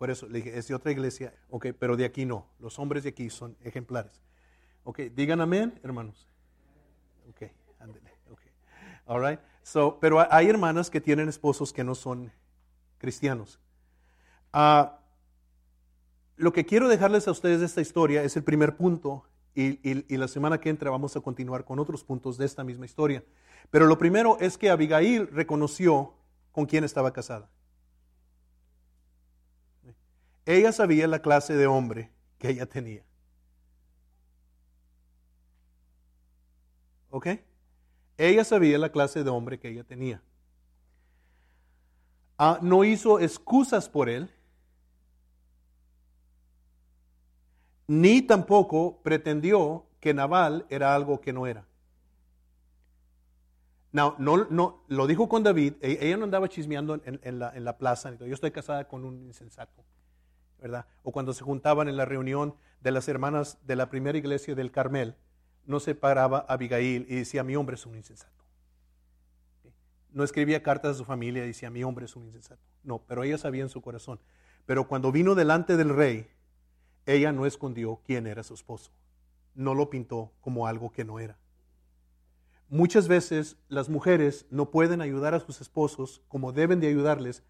Por 0.00 0.10
eso 0.10 0.26
le 0.28 0.38
dije, 0.38 0.56
es 0.56 0.66
de 0.66 0.74
otra 0.74 0.92
iglesia, 0.92 1.34
ok, 1.50 1.66
pero 1.78 1.94
de 1.94 2.06
aquí 2.06 2.24
no. 2.24 2.46
Los 2.58 2.78
hombres 2.78 3.02
de 3.02 3.10
aquí 3.10 3.28
son 3.28 3.54
ejemplares. 3.60 4.22
Ok, 4.82 5.00
digan 5.14 5.42
amén, 5.42 5.78
hermanos. 5.82 6.26
Ok, 7.28 7.50
ándale. 7.78 8.10
Ok, 8.30 8.40
all 9.04 9.22
right. 9.22 9.40
So, 9.62 9.98
pero 10.00 10.26
hay 10.32 10.48
hermanas 10.48 10.88
que 10.88 11.02
tienen 11.02 11.28
esposos 11.28 11.74
que 11.74 11.84
no 11.84 11.94
son 11.94 12.32
cristianos. 12.96 13.60
Ah, 14.54 15.00
lo 16.36 16.54
que 16.54 16.64
quiero 16.64 16.88
dejarles 16.88 17.28
a 17.28 17.32
ustedes 17.32 17.60
de 17.60 17.66
esta 17.66 17.82
historia 17.82 18.22
es 18.22 18.34
el 18.38 18.42
primer 18.42 18.78
punto 18.78 19.26
y, 19.54 20.16
la 20.16 20.28
semana 20.28 20.60
que 20.60 20.70
entra 20.70 20.88
vamos 20.88 21.14
a 21.14 21.20
continuar 21.20 21.66
con 21.66 21.78
otros 21.78 22.04
puntos 22.04 22.38
de 22.38 22.46
esta 22.46 22.64
misma 22.64 22.86
historia. 22.86 23.22
Pero 23.70 23.84
lo 23.84 23.98
primero 23.98 24.38
es 24.40 24.56
que 24.56 24.70
Abigail 24.70 25.26
reconoció 25.26 26.14
con 26.52 26.64
quién 26.64 26.84
estaba 26.84 27.12
casada. 27.12 27.50
Ella 30.50 30.72
sabía 30.72 31.06
la 31.06 31.22
clase 31.22 31.54
de 31.54 31.68
hombre 31.68 32.10
que 32.36 32.48
ella 32.48 32.66
tenía. 32.66 33.04
¿Ok? 37.08 37.28
Ella 38.18 38.42
sabía 38.42 38.76
la 38.76 38.90
clase 38.90 39.22
de 39.22 39.30
hombre 39.30 39.60
que 39.60 39.68
ella 39.68 39.84
tenía. 39.84 40.20
Ah, 42.36 42.58
no 42.62 42.82
hizo 42.82 43.20
excusas 43.20 43.88
por 43.88 44.08
él, 44.08 44.28
ni 47.86 48.20
tampoco 48.20 49.00
pretendió 49.04 49.86
que 50.00 50.14
Naval 50.14 50.66
era 50.68 50.96
algo 50.96 51.20
que 51.20 51.32
no 51.32 51.46
era. 51.46 51.64
No, 53.92 54.16
no, 54.18 54.48
no, 54.50 54.82
lo 54.88 55.06
dijo 55.06 55.28
con 55.28 55.44
David, 55.44 55.74
e, 55.80 55.98
ella 56.00 56.16
no 56.16 56.24
andaba 56.24 56.48
chismeando 56.48 57.00
en, 57.04 57.38
la, 57.38 57.52
en 57.54 57.64
la, 57.64 57.78
plaza, 57.78 58.12
yo 58.16 58.34
estoy 58.34 58.50
casada 58.50 58.88
con 58.88 59.04
un 59.04 59.22
insensato, 59.22 59.84
O 61.02 61.12
cuando 61.12 61.32
se 61.32 61.44
juntaban 61.44 61.88
en 61.88 61.96
la 61.96 62.04
reunión 62.04 62.54
de 62.80 62.90
las 62.90 63.08
hermanas 63.08 63.58
de 63.66 63.76
la 63.76 63.90
primera 63.90 64.18
iglesia 64.18 64.54
del 64.54 64.70
Carmel, 64.70 65.16
no 65.66 65.80
se 65.80 65.94
paraba 65.94 66.44
Abigail 66.48 67.06
y 67.08 67.16
decía, 67.16 67.44
mi 67.44 67.56
hombre 67.56 67.76
es 67.76 67.86
un 67.86 67.96
insensato. 67.96 68.44
No 70.12 70.24
escribía 70.24 70.62
cartas 70.62 70.96
a 70.96 70.98
su 70.98 71.04
familia 71.04 71.44
y 71.44 71.48
decía, 71.48 71.70
mi 71.70 71.84
hombre 71.84 72.06
es 72.06 72.16
un 72.16 72.24
insensato. 72.24 72.62
No, 72.82 73.02
pero 73.06 73.22
ella 73.22 73.38
sabía 73.38 73.62
en 73.62 73.68
su 73.68 73.80
corazón. 73.80 74.18
Pero 74.66 74.88
cuando 74.88 75.12
vino 75.12 75.34
delante 75.34 75.76
del 75.76 75.94
rey, 75.94 76.28
ella 77.06 77.32
no 77.32 77.46
escondió 77.46 78.00
quién 78.04 78.26
era 78.26 78.42
su 78.42 78.54
esposo. 78.54 78.90
No 79.54 79.74
lo 79.74 79.90
pintó 79.90 80.32
como 80.40 80.66
algo 80.66 80.90
que 80.90 81.04
no 81.04 81.20
era. 81.20 81.38
Muchas 82.68 83.08
veces 83.08 83.56
las 83.68 83.88
mujeres 83.88 84.46
no 84.50 84.70
pueden 84.70 85.00
ayudar 85.00 85.34
a 85.34 85.40
sus 85.40 85.60
esposos 85.60 86.22
como 86.28 86.52
deben 86.52 86.80
de 86.80 86.86
ayudarles 86.86 87.42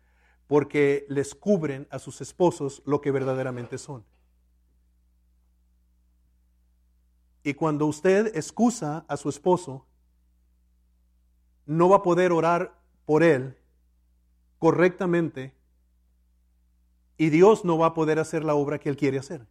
porque 0.51 1.07
les 1.09 1.37
cubren 1.37 1.87
a 1.91 2.01
sus 2.01 2.21
esposos 2.21 2.83
lo 2.85 3.01
que 3.01 3.13
verdaderamente 3.13 3.79
son. 3.79 4.05
Y 7.45 7.55
cuando 7.55 7.87
usted 7.87 8.37
excusa 8.37 9.05
a 9.07 9.17
su 9.17 9.29
esposo, 9.29 9.87
no 11.67 11.89
va 11.89 11.99
a 11.99 12.03
poder 12.03 12.33
orar 12.33 12.77
por 13.07 13.23
él 13.23 13.57
correctamente 14.59 15.55
y 17.17 17.31
Dios 17.31 17.65
no 17.65 17.79
va 17.79 17.87
a 17.87 17.95
poder 17.95 18.19
hacer 18.19 18.43
la 18.43 18.57
obra 18.57 18.81
que 18.81 18.89
Él 18.89 18.97
quiere 18.97 19.21
hacer. 19.21 19.47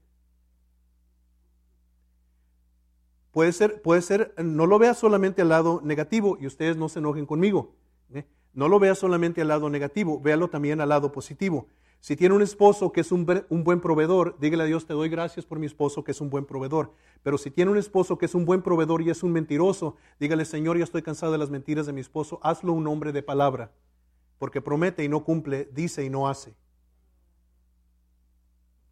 Puede 3.32 3.54
ser, 3.54 3.82
puede 3.82 4.02
ser, 4.02 4.34
no 4.38 4.66
lo 4.66 4.78
vea 4.80 4.94
solamente 4.94 5.44
al 5.44 5.48
lado 5.48 5.80
negativo 5.82 6.38
y 6.42 6.46
ustedes 6.46 6.76
no 6.76 6.90
se 6.90 7.00
enojen 7.00 7.26
conmigo. 7.26 7.79
No 8.60 8.68
lo 8.68 8.78
vea 8.78 8.94
solamente 8.94 9.40
al 9.40 9.48
lado 9.48 9.70
negativo, 9.70 10.20
véalo 10.20 10.50
también 10.50 10.82
al 10.82 10.90
lado 10.90 11.14
positivo. 11.14 11.68
Si 12.02 12.18
tiene 12.18 12.36
un 12.36 12.42
esposo 12.42 12.92
que 12.92 13.00
es 13.00 13.10
un, 13.14 13.26
un, 13.48 13.64
buen 13.64 13.80
proveedor, 13.80 14.36
dígale 14.38 14.64
a 14.64 14.66
Dios, 14.66 14.86
te 14.86 14.92
doy 14.92 15.08
gracias 15.08 15.46
por 15.46 15.60
mi 15.60 15.66
esposo 15.66 16.04
que 16.04 16.12
es 16.12 16.20
un 16.20 16.30
buen 16.30 16.44
proveedor. 16.44 16.92
Pero 17.24 17.38
si 17.38 17.52
tiene 17.52 17.72
un 17.72 17.78
esposo 17.78 18.18
que 18.18 18.26
es 18.26 18.36
un 18.36 18.44
buen 18.44 18.62
proveedor 18.62 19.02
y 19.02 19.12
es 19.12 19.24
un 19.24 19.32
mentiroso, 19.32 19.96
dígale, 20.20 20.44
Señor, 20.44 20.78
ya 20.78 20.84
estoy 20.84 21.02
cansado 21.02 21.32
de 21.32 21.38
las 21.38 21.50
mentiras 21.50 21.86
de 21.86 21.94
mi 21.94 22.02
esposo, 22.02 22.42
hazlo 22.44 22.74
un 22.74 22.86
hombre 22.88 23.14
de 23.14 23.24
palabra, 23.24 23.72
porque 24.38 24.60
promete 24.60 25.06
y 25.06 25.08
no 25.08 25.24
cumple, 25.24 25.70
dice 25.72 26.04
y 26.04 26.10
no 26.10 26.28
hace. 26.28 26.54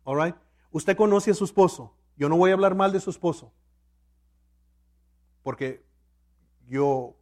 All 0.06 0.34
Usted 0.72 0.96
conoce 0.96 1.32
a 1.32 1.34
su 1.34 1.44
esposo. 1.44 1.92
Yo 2.16 2.30
no 2.30 2.38
voy 2.38 2.52
a 2.52 2.54
hablar 2.54 2.74
mal 2.74 2.94
de 2.94 3.02
su 3.02 3.10
esposo. 3.10 3.52
Porque 5.44 5.84
yo 6.70 7.18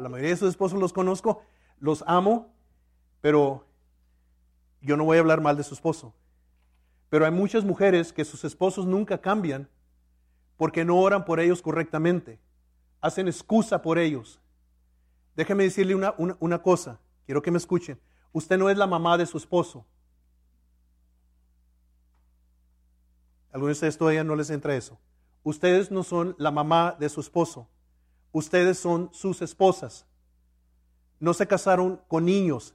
la 0.00 0.08
mayoría 0.08 0.30
de 0.30 0.36
sus 0.36 0.50
esposos 0.50 0.78
los 0.78 0.92
conozco, 0.92 1.42
los 1.78 2.04
amo, 2.06 2.52
pero 3.20 3.64
yo 4.80 4.96
no 4.96 5.04
voy 5.04 5.16
a 5.16 5.20
hablar 5.20 5.40
mal 5.40 5.56
de 5.56 5.62
su 5.62 5.74
esposo. 5.74 6.14
Pero 7.08 7.24
hay 7.24 7.32
muchas 7.32 7.64
mujeres 7.64 8.12
que 8.12 8.24
sus 8.24 8.44
esposos 8.44 8.86
nunca 8.86 9.18
cambian 9.18 9.68
porque 10.56 10.84
no 10.84 10.98
oran 10.98 11.24
por 11.24 11.40
ellos 11.40 11.62
correctamente. 11.62 12.38
Hacen 13.00 13.28
excusa 13.28 13.82
por 13.82 13.98
ellos. 13.98 14.40
Déjeme 15.34 15.64
decirle 15.64 15.94
una, 15.94 16.14
una 16.18 16.62
cosa, 16.62 17.00
quiero 17.24 17.42
que 17.42 17.50
me 17.50 17.58
escuchen. 17.58 17.98
Usted 18.32 18.58
no 18.58 18.70
es 18.70 18.76
la 18.76 18.86
mamá 18.86 19.18
de 19.18 19.26
su 19.26 19.38
esposo. 19.38 19.84
Algunos 23.52 23.68
de 23.68 23.78
ustedes 23.78 23.98
todavía 23.98 24.22
no 24.22 24.36
les 24.36 24.50
entra 24.50 24.76
eso. 24.76 24.98
Ustedes 25.42 25.90
no 25.90 26.02
son 26.02 26.36
la 26.38 26.50
mamá 26.50 26.96
de 26.98 27.08
su 27.08 27.20
esposo. 27.20 27.66
Ustedes 28.32 28.78
son 28.78 29.10
sus 29.12 29.42
esposas. 29.42 30.06
No 31.18 31.34
se 31.34 31.46
casaron 31.46 32.00
con 32.08 32.24
niños, 32.24 32.74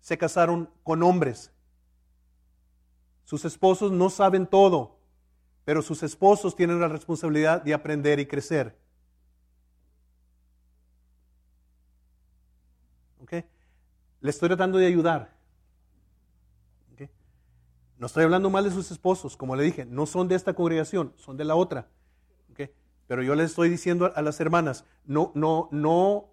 se 0.00 0.18
casaron 0.18 0.70
con 0.82 1.02
hombres. 1.02 1.52
Sus 3.24 3.44
esposos 3.44 3.92
no 3.92 4.10
saben 4.10 4.46
todo, 4.46 4.98
pero 5.64 5.82
sus 5.82 6.02
esposos 6.02 6.56
tienen 6.56 6.80
la 6.80 6.88
responsabilidad 6.88 7.62
de 7.62 7.74
aprender 7.74 8.18
y 8.20 8.26
crecer. 8.26 8.78
¿Ok? 13.22 13.32
Le 14.20 14.30
estoy 14.30 14.48
tratando 14.48 14.78
de 14.78 14.86
ayudar. 14.86 15.34
No 17.98 18.06
estoy 18.06 18.24
hablando 18.24 18.50
mal 18.50 18.64
de 18.64 18.70
sus 18.70 18.90
esposos, 18.90 19.36
como 19.36 19.54
le 19.56 19.62
dije, 19.62 19.84
no 19.84 20.06
son 20.06 20.28
de 20.28 20.34
esta 20.34 20.52
congregación, 20.52 21.14
son 21.16 21.36
de 21.36 21.44
la 21.44 21.54
otra. 21.54 21.88
Pero 23.06 23.22
yo 23.22 23.34
les 23.34 23.50
estoy 23.50 23.68
diciendo 23.68 24.12
a 24.14 24.22
las 24.22 24.40
hermanas, 24.40 24.84
no, 25.04 25.32
no, 25.34 25.68
no, 25.70 26.30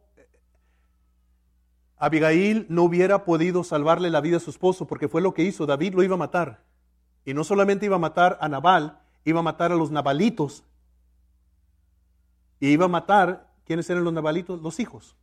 Abigail 1.98 2.66
no 2.70 2.84
hubiera 2.84 3.26
podido 3.26 3.64
salvarle 3.64 4.10
la 4.10 4.22
vida 4.22 4.38
a 4.38 4.40
su 4.40 4.50
esposo 4.50 4.88
porque 4.88 5.08
fue 5.08 5.22
lo 5.22 5.34
que 5.34 5.44
hizo, 5.44 5.66
David 5.66 5.94
lo 5.94 6.04
iba 6.04 6.16
a 6.16 6.18
matar. 6.20 6.64
Y 7.26 7.34
no 7.34 7.44
solamente 7.44 7.86
iba 7.86 7.98
a 7.98 8.00
matar 8.00 8.38
a 8.42 8.50
Nabal, 8.50 9.00
iba 9.24 9.40
a 9.40 9.44
matar 9.44 9.72
a 9.72 9.76
los 9.76 9.92
nabalitos. 9.92 10.64
Y 12.60 12.70
iba 12.70 12.86
a 12.86 12.90
matar, 12.90 13.52
¿quiénes 13.66 13.90
eran 13.90 14.04
los 14.04 14.14
nabalitos? 14.14 14.62
Los 14.62 14.80
hijos. 14.80 15.16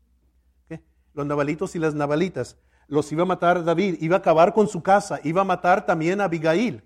Los 1.15 1.27
nabalitos 1.27 1.75
y 1.75 1.81
las 1.81 1.95
nabalitas 1.95 2.57
los 2.89 3.13
iba 3.13 3.23
a 3.23 3.27
matar 3.27 3.65
David, 3.65 3.99
iba 4.01 4.17
a 4.17 4.19
acabar 4.19 4.55
con 4.55 4.67
su 4.67 4.83
casa, 4.83 5.21
iba 5.23 5.43
a 5.43 5.45
matar 5.45 5.85
también 5.87 6.21
a 6.21 6.25
Abigail. 6.25 6.83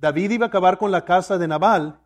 David 0.00 0.30
iba 0.32 0.46
a 0.46 0.48
acabar 0.48 0.78
con 0.78 0.90
la 0.90 1.04
casa 1.04 1.38
de 1.38 1.46
Nabal 1.46 2.00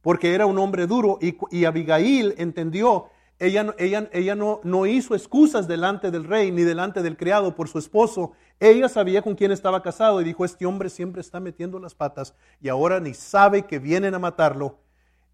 porque 0.00 0.34
era 0.34 0.46
un 0.46 0.58
hombre 0.58 0.86
duro 0.86 1.18
y, 1.20 1.64
Abigail 1.64 2.34
entendió, 2.38 3.06
ella, 3.38 3.74
ella, 3.78 4.08
ella 4.12 4.34
no, 4.34 4.60
no 4.64 4.86
hizo 4.86 5.14
excusas 5.14 5.68
delante 5.68 6.10
del 6.10 6.24
rey 6.24 6.50
ni 6.50 6.62
delante 6.62 7.02
del 7.02 7.16
criado 7.16 7.54
por 7.54 7.68
su 7.68 7.78
esposo. 7.78 8.32
Ella 8.60 8.88
sabía 8.88 9.22
con 9.22 9.34
quién 9.34 9.52
estaba 9.52 9.82
casado 9.82 10.20
y 10.20 10.24
dijo, 10.24 10.44
este 10.44 10.66
hombre 10.66 10.90
siempre 10.90 11.20
está 11.20 11.40
metiendo 11.40 11.78
las 11.78 11.94
patas 11.94 12.34
y 12.60 12.68
ahora 12.68 13.00
ni 13.00 13.14
sabe 13.14 13.66
que 13.66 13.78
vienen 13.78 14.14
a 14.14 14.18
matarlo. 14.18 14.78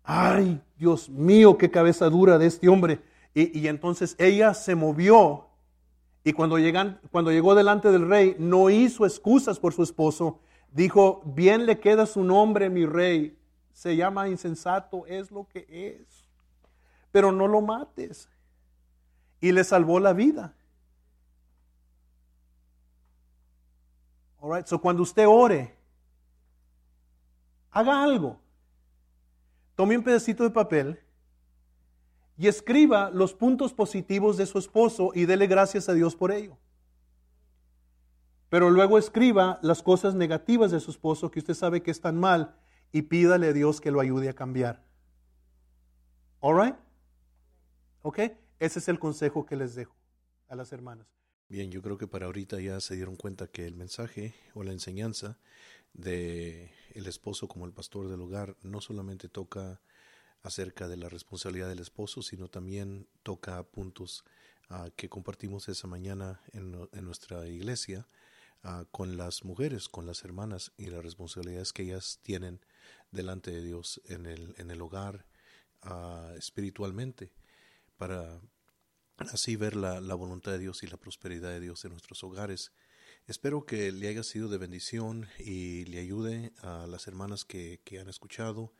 Ay, 0.02 0.60
Dios 0.76 1.08
mío, 1.08 1.56
qué 1.56 1.70
cabeza 1.70 2.10
dura 2.10 2.36
de 2.36 2.46
este 2.46 2.68
hombre. 2.68 3.00
Y, 3.32 3.58
y 3.58 3.68
entonces 3.68 4.16
ella 4.18 4.52
se 4.52 4.74
movió 4.74 5.48
y 6.24 6.32
cuando, 6.32 6.58
llegan, 6.58 7.00
cuando 7.12 7.30
llegó 7.30 7.54
delante 7.54 7.92
del 7.92 8.08
rey, 8.08 8.34
no 8.38 8.70
hizo 8.70 9.04
excusas 9.04 9.60
por 9.60 9.74
su 9.74 9.82
esposo. 9.82 10.40
Dijo, 10.72 11.22
bien 11.26 11.66
le 11.66 11.78
queda 11.78 12.06
su 12.06 12.24
nombre, 12.24 12.70
mi 12.70 12.86
rey. 12.86 13.36
Se 13.74 13.96
llama 13.96 14.28
insensato, 14.28 15.04
es 15.06 15.30
lo 15.30 15.46
que 15.48 15.66
es. 15.68 16.24
Pero 17.10 17.32
no 17.32 17.48
lo 17.48 17.60
mates. 17.60 18.30
Y 19.40 19.52
le 19.52 19.64
salvó 19.64 20.00
la 20.00 20.14
vida. 20.14 20.54
All 24.40 24.56
right, 24.56 24.66
so 24.66 24.80
cuando 24.80 25.02
usted 25.02 25.26
ore, 25.26 25.74
haga 27.70 28.02
algo. 28.02 28.38
Tome 29.74 29.98
un 29.98 30.04
pedacito 30.04 30.44
de 30.44 30.50
papel 30.50 31.00
y 32.36 32.46
escriba 32.46 33.10
los 33.10 33.34
puntos 33.34 33.72
positivos 33.72 34.36
de 34.36 34.46
su 34.46 34.58
esposo 34.58 35.10
y 35.14 35.24
dele 35.26 35.46
gracias 35.48 35.88
a 35.88 35.94
Dios 35.94 36.14
por 36.14 36.30
ello. 36.30 36.56
Pero 38.50 38.70
luego 38.70 38.98
escriba 38.98 39.58
las 39.62 39.82
cosas 39.82 40.14
negativas 40.14 40.70
de 40.70 40.78
su 40.78 40.92
esposo 40.92 41.30
que 41.30 41.40
usted 41.40 41.54
sabe 41.54 41.82
que 41.82 41.90
están 41.90 42.20
mal 42.20 42.54
y 42.94 43.02
pídale 43.02 43.48
a 43.48 43.52
Dios 43.52 43.80
que 43.80 43.90
lo 43.90 43.98
ayude 43.98 44.28
a 44.28 44.34
cambiar. 44.34 44.86
All 46.38 46.64
right? 46.64 46.76
¿Ok? 48.02 48.20
Ese 48.60 48.78
es 48.78 48.86
el 48.86 49.00
consejo 49.00 49.44
que 49.44 49.56
les 49.56 49.74
dejo 49.74 49.96
a 50.46 50.54
las 50.54 50.70
hermanas. 50.70 51.08
Bien, 51.48 51.72
yo 51.72 51.82
creo 51.82 51.98
que 51.98 52.06
para 52.06 52.26
ahorita 52.26 52.60
ya 52.60 52.78
se 52.78 52.94
dieron 52.94 53.16
cuenta 53.16 53.48
que 53.48 53.66
el 53.66 53.74
mensaje 53.74 54.36
o 54.54 54.62
la 54.62 54.70
enseñanza 54.70 55.40
de 55.92 56.70
el 56.92 57.08
esposo 57.08 57.48
como 57.48 57.66
el 57.66 57.72
pastor 57.72 58.08
del 58.08 58.20
hogar 58.20 58.56
no 58.62 58.80
solamente 58.80 59.28
toca 59.28 59.80
acerca 60.42 60.86
de 60.86 60.96
la 60.96 61.08
responsabilidad 61.08 61.68
del 61.68 61.80
esposo, 61.80 62.22
sino 62.22 62.46
también 62.46 63.08
toca 63.24 63.60
puntos 63.64 64.24
uh, 64.70 64.90
que 64.94 65.08
compartimos 65.08 65.68
esa 65.68 65.88
mañana 65.88 66.42
en, 66.52 66.70
nuestra 67.04 67.48
iglesia 67.48 68.06
uh, 68.62 68.84
con 68.92 69.16
las 69.16 69.44
mujeres, 69.44 69.88
con 69.88 70.06
las 70.06 70.24
hermanas 70.24 70.70
y 70.76 70.86
las 70.86 71.02
responsabilidades 71.02 71.72
que 71.72 71.82
ellas 71.82 72.20
tienen 72.22 72.60
delante 73.10 73.50
de 73.50 73.62
Dios 73.62 74.00
en 74.06 74.26
el, 74.26 74.54
en 74.58 74.70
el 74.70 74.80
hogar 74.82 75.26
uh, 75.84 76.34
espiritualmente 76.36 77.32
para 77.96 78.40
así 79.18 79.56
ver 79.56 79.76
la, 79.76 80.00
la, 80.00 80.14
voluntad 80.14 80.52
de 80.52 80.58
Dios 80.58 80.82
y 80.82 80.86
la 80.86 80.96
prosperidad 80.96 81.50
de 81.50 81.60
Dios 81.60 81.84
en 81.84 81.92
nuestros 81.92 82.24
hogares. 82.24 82.72
Espero 83.26 83.64
que 83.64 83.92
le 83.92 84.08
haya 84.08 84.22
sido 84.22 84.48
de 84.48 84.58
bendición 84.58 85.28
y 85.38 85.84
le 85.86 86.00
ayude 86.00 86.52
a 86.58 86.86
las 86.86 87.06
hermanas 87.06 87.44
que, 87.44 87.80
que 87.84 88.00
han 88.00 88.08
escuchado 88.08 88.72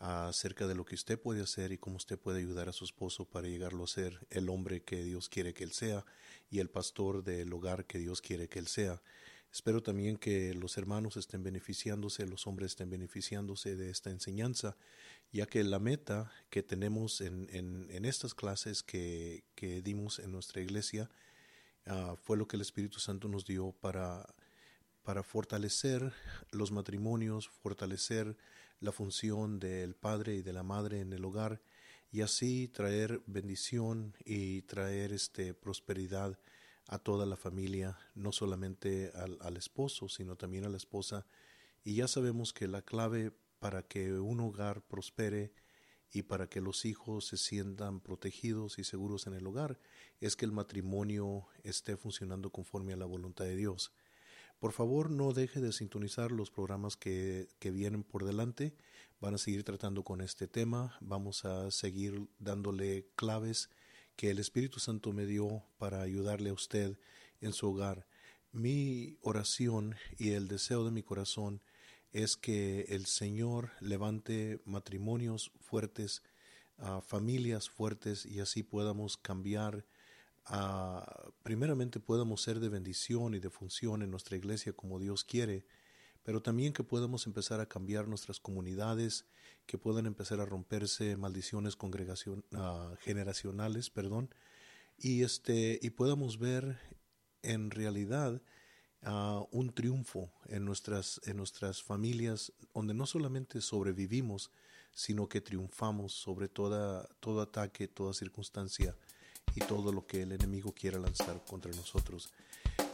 acerca 0.00 0.66
de 0.66 0.74
lo 0.74 0.86
que 0.86 0.94
usted 0.94 1.20
puede 1.20 1.42
hacer 1.42 1.72
y 1.72 1.78
cómo 1.78 1.96
usted 1.96 2.18
puede 2.18 2.38
ayudar 2.38 2.70
a 2.70 2.72
su 2.72 2.84
esposo 2.84 3.26
para 3.26 3.48
llegarlo 3.48 3.84
a 3.84 3.88
ser 3.88 4.26
el 4.30 4.48
hombre 4.48 4.82
que 4.82 5.04
Dios 5.04 5.28
quiere 5.28 5.52
que 5.52 5.62
él 5.62 5.72
sea 5.72 6.06
y 6.50 6.58
el 6.58 6.70
pastor 6.70 7.22
del 7.22 7.52
hogar 7.52 7.84
que 7.84 7.98
Dios 7.98 8.22
quiere 8.22 8.48
que 8.48 8.58
él 8.58 8.66
sea. 8.66 9.02
Espero 9.52 9.82
también 9.82 10.16
que 10.16 10.54
los 10.54 10.78
hermanos 10.78 11.16
estén 11.16 11.42
beneficiándose, 11.42 12.26
los 12.26 12.46
hombres 12.46 12.72
estén 12.72 12.88
beneficiándose 12.88 13.74
de 13.74 13.90
esta 13.90 14.10
enseñanza, 14.10 14.76
ya 15.32 15.46
que 15.46 15.64
la 15.64 15.80
meta 15.80 16.30
que 16.50 16.62
tenemos 16.62 17.20
en, 17.20 17.48
en, 17.50 18.04
estas 18.04 18.34
clases 18.34 18.84
que, 18.84 19.44
que, 19.56 19.82
dimos 19.82 20.20
en 20.20 20.30
nuestra 20.30 20.62
iglesia 20.62 21.10
uh, 21.86 22.14
fue 22.16 22.36
lo 22.36 22.46
que 22.46 22.56
el 22.56 22.62
Espíritu 22.62 23.00
Santo 23.00 23.28
nos 23.28 23.44
dio 23.44 23.72
para, 23.72 24.24
para 25.02 25.24
fortalecer 25.24 26.12
los 26.52 26.70
matrimonios, 26.70 27.48
fortalecer 27.48 28.36
la 28.78 28.92
función 28.92 29.58
del 29.58 29.96
padre 29.96 30.36
y 30.36 30.42
de 30.42 30.52
la 30.52 30.62
madre 30.62 31.00
en 31.00 31.12
el 31.12 31.24
hogar 31.24 31.60
y 32.12 32.22
así 32.22 32.68
traer 32.68 33.20
bendición 33.26 34.16
y 34.24 34.62
traer 34.62 35.12
este 35.12 35.54
prosperidad 35.54 36.38
a 36.90 36.98
toda 36.98 37.24
la 37.24 37.36
familia, 37.36 37.96
no 38.16 38.32
solamente 38.32 39.12
al, 39.14 39.56
esposo, 39.56 40.08
sino 40.08 40.34
también 40.34 40.64
a 40.64 40.68
la 40.68 40.76
esposa. 40.76 41.24
Y 41.84 41.94
ya 41.94 42.08
sabemos 42.08 42.52
que 42.52 42.66
la 42.66 42.82
clave 42.82 43.30
para 43.60 43.84
que 43.84 44.14
un 44.14 44.40
hogar 44.40 44.82
prospere 44.82 45.52
y 46.12 46.22
para 46.22 46.48
que 46.48 46.60
los 46.60 46.84
hijos 46.84 47.28
se 47.28 47.36
sientan 47.36 48.00
protegidos 48.00 48.80
y 48.80 48.84
seguros 48.84 49.28
en 49.28 49.34
el 49.34 49.46
hogar 49.46 49.78
es 50.20 50.34
que 50.34 50.44
el 50.44 50.50
matrimonio 50.50 51.46
esté 51.62 51.96
funcionando 51.96 52.50
conforme 52.50 52.92
a 52.92 52.96
la 52.96 53.06
voluntad 53.06 53.44
de 53.44 53.54
Dios. 53.54 53.92
Por 54.58 54.72
favor, 54.72 55.10
no 55.10 55.32
deje 55.32 55.60
de 55.60 55.72
sintonizar 55.72 56.32
los 56.32 56.50
programas 56.50 56.96
que, 56.96 57.48
que, 57.60 57.70
vienen 57.70 58.02
por 58.02 58.24
delante. 58.24 58.74
Van 59.20 59.34
a 59.34 59.38
seguir 59.38 59.62
tratando 59.62 60.02
con 60.02 60.20
este 60.20 60.48
tema. 60.48 60.98
Vamos 61.00 61.44
a 61.44 61.70
seguir 61.70 62.26
dándole 62.40 63.06
claves 63.14 63.70
que 64.20 64.28
el 64.28 64.38
Espíritu 64.38 64.80
Santo 64.80 65.14
me 65.14 65.24
dio 65.24 65.64
para 65.78 66.02
ayudarle 66.02 66.50
a 66.50 66.52
usted 66.52 66.98
en 67.40 67.54
su 67.54 67.70
hogar. 67.70 68.06
Mi 68.52 69.16
oración 69.22 69.94
y 70.18 70.32
el 70.32 70.46
deseo 70.46 70.84
de 70.84 70.90
mi 70.90 71.02
corazón 71.02 71.62
es 72.12 72.36
que 72.36 72.82
el 72.90 73.06
Señor 73.06 73.70
levante 73.80 74.60
matrimonios 74.66 75.50
fuertes, 75.58 76.22
uh, 76.80 77.00
familias 77.00 77.70
fuertes 77.70 78.26
y 78.26 78.40
así 78.40 78.62
podamos 78.62 79.16
cambiar 79.16 79.86
uh, 80.50 81.00
primeramente 81.42 81.98
podamos 81.98 82.42
ser 82.42 82.60
de 82.60 82.68
bendición 82.68 83.32
y 83.32 83.38
de 83.38 83.48
función 83.48 84.02
en 84.02 84.10
nuestra 84.10 84.36
iglesia 84.36 84.74
como 84.74 84.98
Dios 84.98 85.24
quiere, 85.24 85.64
pero 86.22 86.42
también 86.42 86.72
que 86.72 86.84
podamos 86.84 87.26
empezar 87.26 87.60
a 87.60 87.66
cambiar 87.66 88.08
nuestras 88.08 88.40
comunidades, 88.40 89.24
que 89.66 89.78
puedan 89.78 90.06
empezar 90.06 90.40
a 90.40 90.44
romperse 90.44 91.16
maldiciones 91.16 91.76
uh, 91.76 92.96
generacionales, 93.00 93.90
perdón, 93.90 94.34
y 94.98 95.22
este 95.22 95.78
y 95.82 95.90
podamos 95.90 96.38
ver 96.38 96.78
en 97.42 97.70
realidad 97.70 98.42
uh, 99.06 99.46
un 99.50 99.72
triunfo 99.72 100.32
en 100.46 100.64
nuestras 100.64 101.20
en 101.24 101.36
nuestras 101.36 101.82
familias, 101.82 102.52
donde 102.74 102.94
no 102.94 103.06
solamente 103.06 103.60
sobrevivimos, 103.60 104.50
sino 104.92 105.28
que 105.28 105.40
triunfamos 105.40 106.12
sobre 106.12 106.48
toda 106.48 107.08
todo 107.20 107.40
ataque, 107.40 107.88
toda 107.88 108.12
circunstancia 108.12 108.94
y 109.54 109.60
todo 109.60 109.92
lo 109.92 110.06
que 110.06 110.22
el 110.22 110.32
enemigo 110.32 110.72
quiera 110.72 110.98
lanzar 110.98 111.42
contra 111.44 111.72
nosotros. 111.72 112.32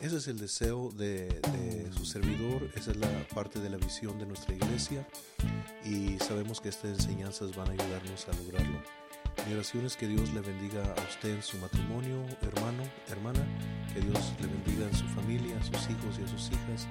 Ese 0.00 0.18
es 0.18 0.28
el 0.28 0.38
deseo 0.38 0.90
de, 0.92 1.26
de, 1.26 1.90
su 1.96 2.04
servidor, 2.04 2.70
esa 2.74 2.90
es 2.90 2.98
la 2.98 3.08
parte 3.34 3.60
de 3.60 3.70
la 3.70 3.78
visión 3.78 4.18
de 4.18 4.26
nuestra 4.26 4.54
iglesia 4.54 5.06
y 5.84 6.18
sabemos 6.18 6.60
que 6.60 6.68
estas 6.68 7.00
enseñanzas 7.00 7.56
van 7.56 7.68
a 7.68 7.72
ayudarnos 7.72 8.28
a 8.28 8.32
lograrlo. 8.42 8.78
Mi 9.46 9.54
oración 9.54 9.86
es 9.86 9.96
que 9.96 10.06
Dios 10.06 10.32
le 10.34 10.40
bendiga 10.40 10.82
a 10.82 11.08
usted 11.08 11.36
en 11.36 11.42
su 11.42 11.56
matrimonio, 11.58 12.24
hermano, 12.42 12.82
hermana, 13.08 13.40
que 13.94 14.00
Dios 14.00 14.34
le 14.40 14.46
bendiga 14.48 14.86
en 14.86 14.94
su 14.94 15.06
familia, 15.08 15.56
a 15.58 15.64
sus 15.64 15.90
hijos 15.90 16.18
y 16.18 16.24
a 16.24 16.28
sus 16.28 16.48
hijas 16.48 16.86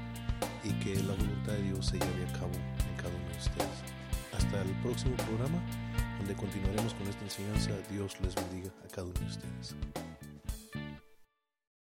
y 0.63 0.72
que 0.80 0.96
la 1.04 1.13
voluntad 1.13 1.54
de 1.54 1.62
Dios 1.63 1.86
se 1.86 2.00
lleve 2.00 2.26
a 2.28 2.34
cabo 2.34 2.54
en 2.54 2.96
cada 2.98 3.15
uno 3.15 3.30
de 3.30 3.38
ustedes. 3.38 3.78
Hasta 4.34 4.62
el 4.62 4.72
próximo 4.82 5.15
programa 5.18 5.62
donde 6.18 6.34
continuaremos 6.36 6.94
con 6.96 7.08
esta 7.08 7.24
enseñanza. 7.24 7.72
Dios 7.91 8.20
les 8.22 8.36
bendiga 8.36 8.72
a 8.84 8.88
cada 8.88 9.08
uno 9.08 9.20
de 9.20 9.26
ustedes. 9.26 9.76